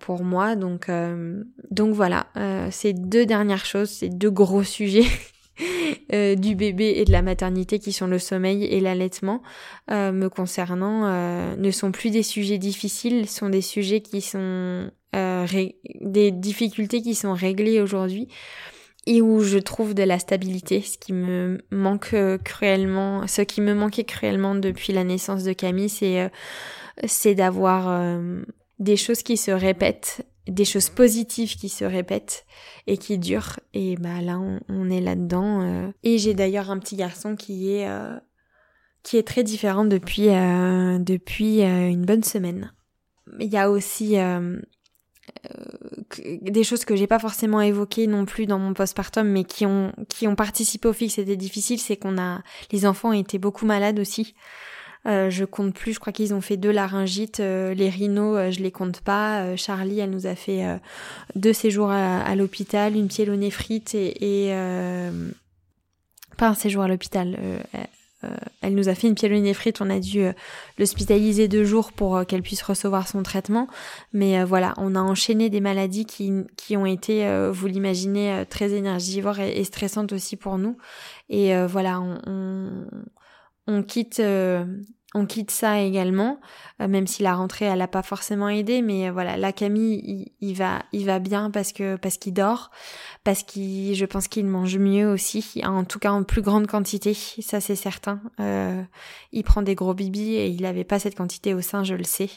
[0.00, 0.56] pour moi.
[0.56, 0.90] Donc
[1.70, 2.26] donc voilà
[2.70, 5.06] ces deux dernières choses ces deux gros sujets
[6.14, 9.42] Euh, du bébé et de la maternité qui sont le sommeil et l'allaitement
[9.90, 14.90] euh, me concernant euh, ne sont plus des sujets difficiles, sont des sujets qui sont
[15.12, 18.28] des difficultés qui sont réglées aujourd'hui
[19.06, 23.74] et où je trouve de la stabilité, ce qui me manque cruellement, ce qui me
[23.74, 26.30] manquait cruellement depuis la naissance de Camille, c'est
[27.04, 28.18] c'est d'avoir
[28.78, 32.46] des choses qui se répètent des choses positives qui se répètent
[32.86, 33.60] et qui durent.
[33.74, 35.62] Et bah là, on, est là-dedans.
[35.62, 35.92] Euh.
[36.02, 38.16] Et j'ai d'ailleurs un petit garçon qui est euh,
[39.02, 42.72] qui est très différent depuis euh, depuis une bonne semaine.
[43.40, 44.16] Il y a aussi
[46.42, 49.92] des choses que j'ai pas forcément évoquées non plus dans mon postpartum, mais qui ont
[50.08, 52.42] qui ont participé au fait que c'était difficile, c'est qu'on a
[52.72, 54.34] les enfants été beaucoup malades aussi.
[55.06, 57.40] Euh, je compte plus, je crois qu'ils ont fait deux laryngites.
[57.40, 59.56] Euh, les rhinos, euh, je les compte pas.
[59.56, 60.64] Charlie, elle nous a fait
[61.34, 64.52] deux séjours à, l'hôpital, une pyélonéphrite et, et
[66.36, 67.38] pas un séjour à l'hôpital.
[68.60, 70.26] elle nous a fait une pyélonéphrite, on a dû
[70.78, 73.68] l'hospitaliser deux jours pour qu'elle puisse recevoir son traitement.
[74.12, 79.40] Mais voilà, on a enchaîné des maladies qui, qui ont été, vous l'imaginez, très énergivores
[79.40, 80.76] et, stressantes aussi pour nous.
[81.28, 82.86] Et voilà, on, on,
[83.68, 84.20] on quitte
[85.14, 86.38] on quitte ça également,
[86.82, 90.32] euh, même si la rentrée elle a pas forcément aidé, mais euh, voilà, la Camille
[90.40, 92.70] il, va il va bien parce que parce qu'il dort,
[93.24, 97.14] parce qu'il je pense qu'il mange mieux aussi, en tout cas en plus grande quantité,
[97.14, 98.20] ça c'est certain.
[98.38, 98.82] Euh,
[99.32, 102.04] il prend des gros bibis et il avait pas cette quantité au sein, je le
[102.04, 102.30] sais,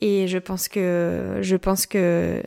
[0.00, 2.42] et je pense que je pense que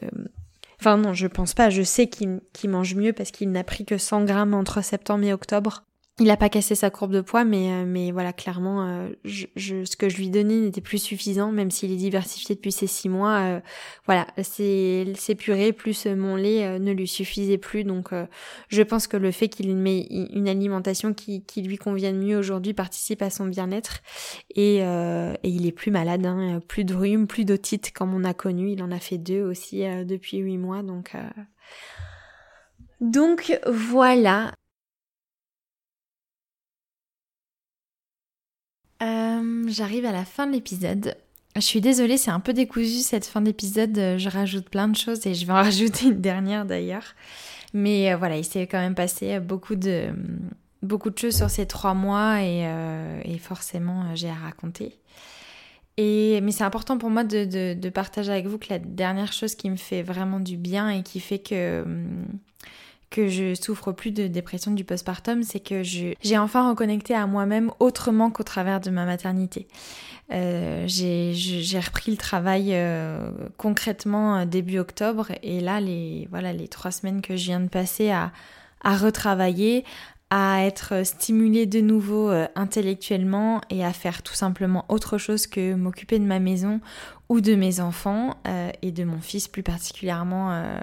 [0.82, 3.99] Enfin non, je pense pas, je sais qu'il mange mieux parce qu'il n'a pris que
[3.99, 5.84] 100 grammes entre septembre et octobre.
[6.22, 9.95] Il n'a pas cassé sa courbe de poids, mais, euh, mais voilà, clairement, euh, ce
[9.95, 13.39] que je lui donnais n'était plus suffisant, même s'il est diversifié depuis ces six mois.
[13.39, 13.60] Euh,
[14.06, 17.84] voilà, ces, purées plus mon lait ne lui suffisait plus.
[17.84, 18.11] Donc,
[18.68, 22.76] je pense que le fait qu'il met une alimentation qui, qui lui convienne mieux aujourd'hui
[22.76, 24.02] participe à son bien-être.
[24.53, 28.35] Et, et, il est plus malade, hein, plus de rhume, plus d'otite comme on a
[28.35, 28.69] connu.
[28.69, 30.84] Il en a fait deux aussi depuis huit mois.
[30.84, 31.15] Donc,
[32.99, 34.52] donc voilà,
[39.02, 41.15] Euh, j'arrive à la fin de l'épisode.
[41.56, 43.95] Je suis désolée, c'est un peu décousu cette fin d'épisode.
[43.95, 47.15] Je rajoute plein de choses et je vais en rajouter une dernière d'ailleurs.
[47.73, 50.10] Mais euh, voilà, il s'est quand même passé beaucoup de,
[50.82, 54.98] beaucoup de choses sur ces trois mois et, euh, forcément j'ai à raconter.
[55.98, 59.56] Et, mais c'est important pour moi de, de, partager avec vous que la dernière chose
[59.56, 61.86] qui me fait vraiment du bien et qui fait que
[63.11, 67.71] que je souffre plus de dépression du postpartum, c'est que j'ai enfin reconnecté à moi-même
[67.79, 69.67] autrement qu'au travers de ma maternité.
[70.31, 76.69] Euh, j'ai repris le travail euh, concrètement euh, début octobre et là les voilà les
[76.69, 78.31] trois semaines que je viens de passer à,
[78.81, 79.83] à retravailler,
[80.31, 85.75] à être stimulée de nouveau euh, intellectuellement et à faire tout simplement autre chose que
[85.75, 86.79] m'occuper de ma maison
[87.27, 90.79] ou de mes enfants euh, et de mon fils plus particulièrement, euh,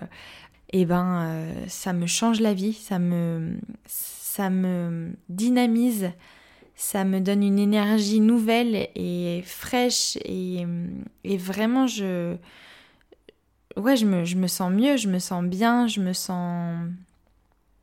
[0.70, 6.11] eh ben ça me change la vie, ça me, ça me dynamise,
[6.74, 10.66] ça me donne une énergie nouvelle et fraîche et,
[11.24, 12.36] et vraiment je,
[13.77, 16.89] ouais, je me, je me sens mieux, je me sens bien, je me sens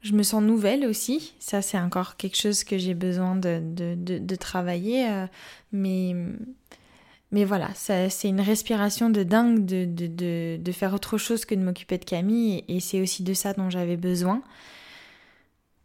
[0.06, 1.34] je me sens nouvelle aussi.
[1.40, 5.10] Ça, c'est encore quelque chose que j'ai besoin de, de, travailler.
[5.10, 5.26] Euh,
[5.72, 6.16] mais,
[7.32, 9.86] mais voilà, c'est une respiration de dingue de,
[10.58, 12.64] de, faire autre chose que de m'occuper de Camille.
[12.68, 14.42] Et, c'est aussi de ça dont j'avais besoin.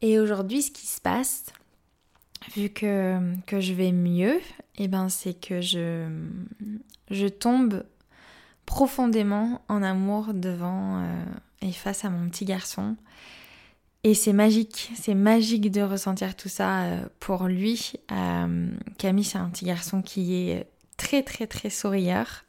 [0.03, 1.47] Et aujourd'hui, ce qui se passe,
[2.55, 4.37] vu que, que je vais mieux,
[4.77, 6.09] et eh ben, c'est que je,
[7.11, 7.85] je tombe
[8.65, 11.25] profondément en amour devant euh,
[11.61, 12.97] et face à mon petit garçon.
[14.05, 17.95] Et c'est magique, c'est magique de ressentir tout ça euh, pour lui.
[18.13, 20.67] Euh, Camille, c'est un petit garçon qui est
[21.01, 22.45] très très très sourieur.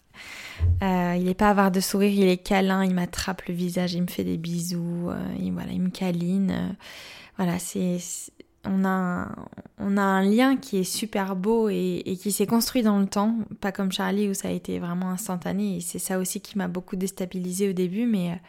[0.83, 4.01] Euh, il n'est pas avoir de sourire, il est câlin, il m'attrape le visage, il
[4.03, 5.09] me fait des bisous,
[5.39, 6.75] il, voilà, il me câline.
[7.37, 7.97] voilà, c'est
[8.63, 9.35] on a, un,
[9.79, 13.35] on a un lien qui est super beau et, qui s'est construit dans le temps,
[13.59, 15.77] pas comme Charlie où ça a été vraiment instantané.
[15.77, 18.39] Et c'est ça aussi qui m'a beaucoup déstabilisé au début, mais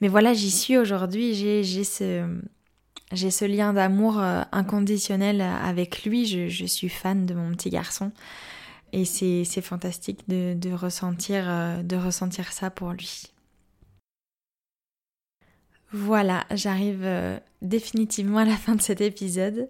[0.00, 2.24] mais voilà, j'y suis aujourd'hui, j'ai ce,
[3.12, 8.10] ce lien d'amour euh, inconditionnel avec lui, je, suis fan de mon petit garçon
[8.92, 13.32] et c'est fantastique de, ressentir, euh, de ressentir ça pour lui.
[15.92, 19.68] Voilà, j'arrive euh, définitivement à la fin de cet épisode.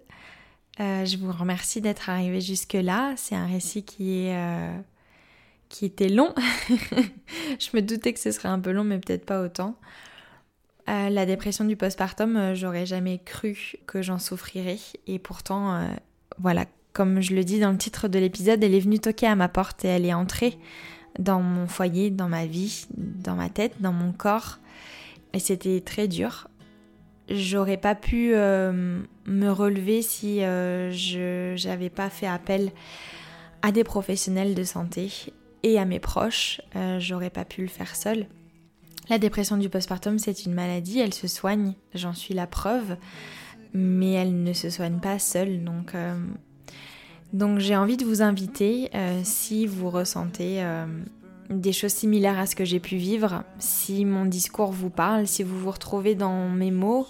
[0.77, 3.13] je vous remercie d'être arrivé jusque-là.
[3.17, 4.27] C'est un récit qui
[5.81, 6.33] était long.
[6.69, 9.77] je me doutais que ce serait un peu long, mais peut-être pas autant
[11.09, 14.79] la dépression du postpartum, euh, j'aurais jamais cru que j'en souffrirais.
[15.07, 15.87] Et pourtant, euh,
[16.37, 19.35] voilà, comme je le dis dans le titre de l'épisode, elle est venue toquer à
[19.35, 20.57] ma porte et elle est entrée
[21.19, 24.59] dans mon foyer, dans ma vie, dans ma tête, dans mon corps.
[25.33, 26.47] Et c'était très dur.
[27.29, 32.71] J'aurais pas pu euh, me relever si je n'avais pas fait appel
[33.61, 35.11] à des professionnels de santé
[35.63, 36.61] et à mes proches.
[36.99, 38.27] J'aurais pas pu le faire seule.
[39.09, 42.95] La dépression du postpartum, c'est une maladie, elle se soigne, j'en suis la preuve,
[43.73, 45.63] mais elle ne se soigne pas seule.
[45.63, 46.15] Donc, euh,
[47.33, 50.85] donc j'ai envie de vous inviter, euh, si vous ressentez euh,
[51.49, 55.43] des choses similaires à ce que j'ai pu vivre, si mon discours vous parle, si
[55.43, 57.07] vous vous retrouvez dans mes mots,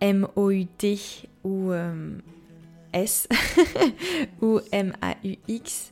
[0.00, 0.98] M-O-U-T
[1.44, 1.72] ou
[2.92, 3.28] S
[4.42, 5.90] ou M-A-U-X,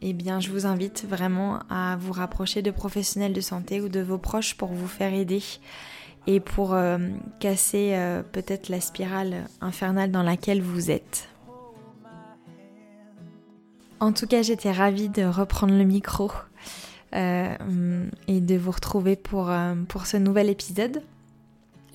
[0.00, 4.00] eh bien je vous invite vraiment à vous rapprocher de professionnels de santé ou de
[4.00, 5.42] vos proches pour vous faire aider
[6.28, 6.98] et pour euh,
[7.40, 11.28] casser euh, peut-être la spirale infernale dans laquelle vous êtes.
[14.00, 16.30] En tout cas, j'étais ravie de reprendre le micro
[17.14, 19.50] euh, et de vous retrouver pour,
[19.88, 21.02] pour ce nouvel épisode.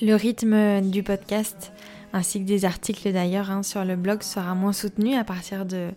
[0.01, 1.71] Le rythme du podcast
[2.13, 5.89] ainsi que des articles d'ailleurs hein, sur le blog sera moins soutenu à partir de,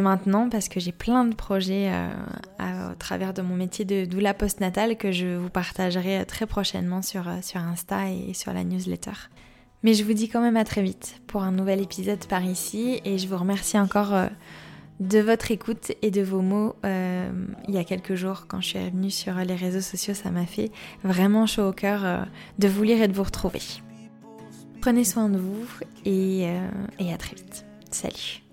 [0.00, 4.32] maintenant parce que j'ai plein de projets euh, au travers de mon métier de doula
[4.32, 8.64] postnatale que je vous partagerai euh, très prochainement sur, euh, sur Insta et sur la
[8.64, 9.12] newsletter.
[9.82, 13.00] Mais je vous dis quand même à très vite pour un nouvel épisode par ici
[13.04, 14.14] et je vous remercie encore
[15.00, 16.76] de votre écoute et de vos mots.
[16.84, 20.46] il y a quelques jours, quand je suis venue sur les réseaux sociaux, ça m'a
[20.46, 20.70] fait
[21.02, 22.26] vraiment chaud au cœur
[22.58, 23.60] de vous lire et de vous retrouver.
[24.80, 25.66] Prenez soin de vous
[26.04, 26.42] et,
[26.98, 27.64] et à très vite.
[27.90, 28.43] Salut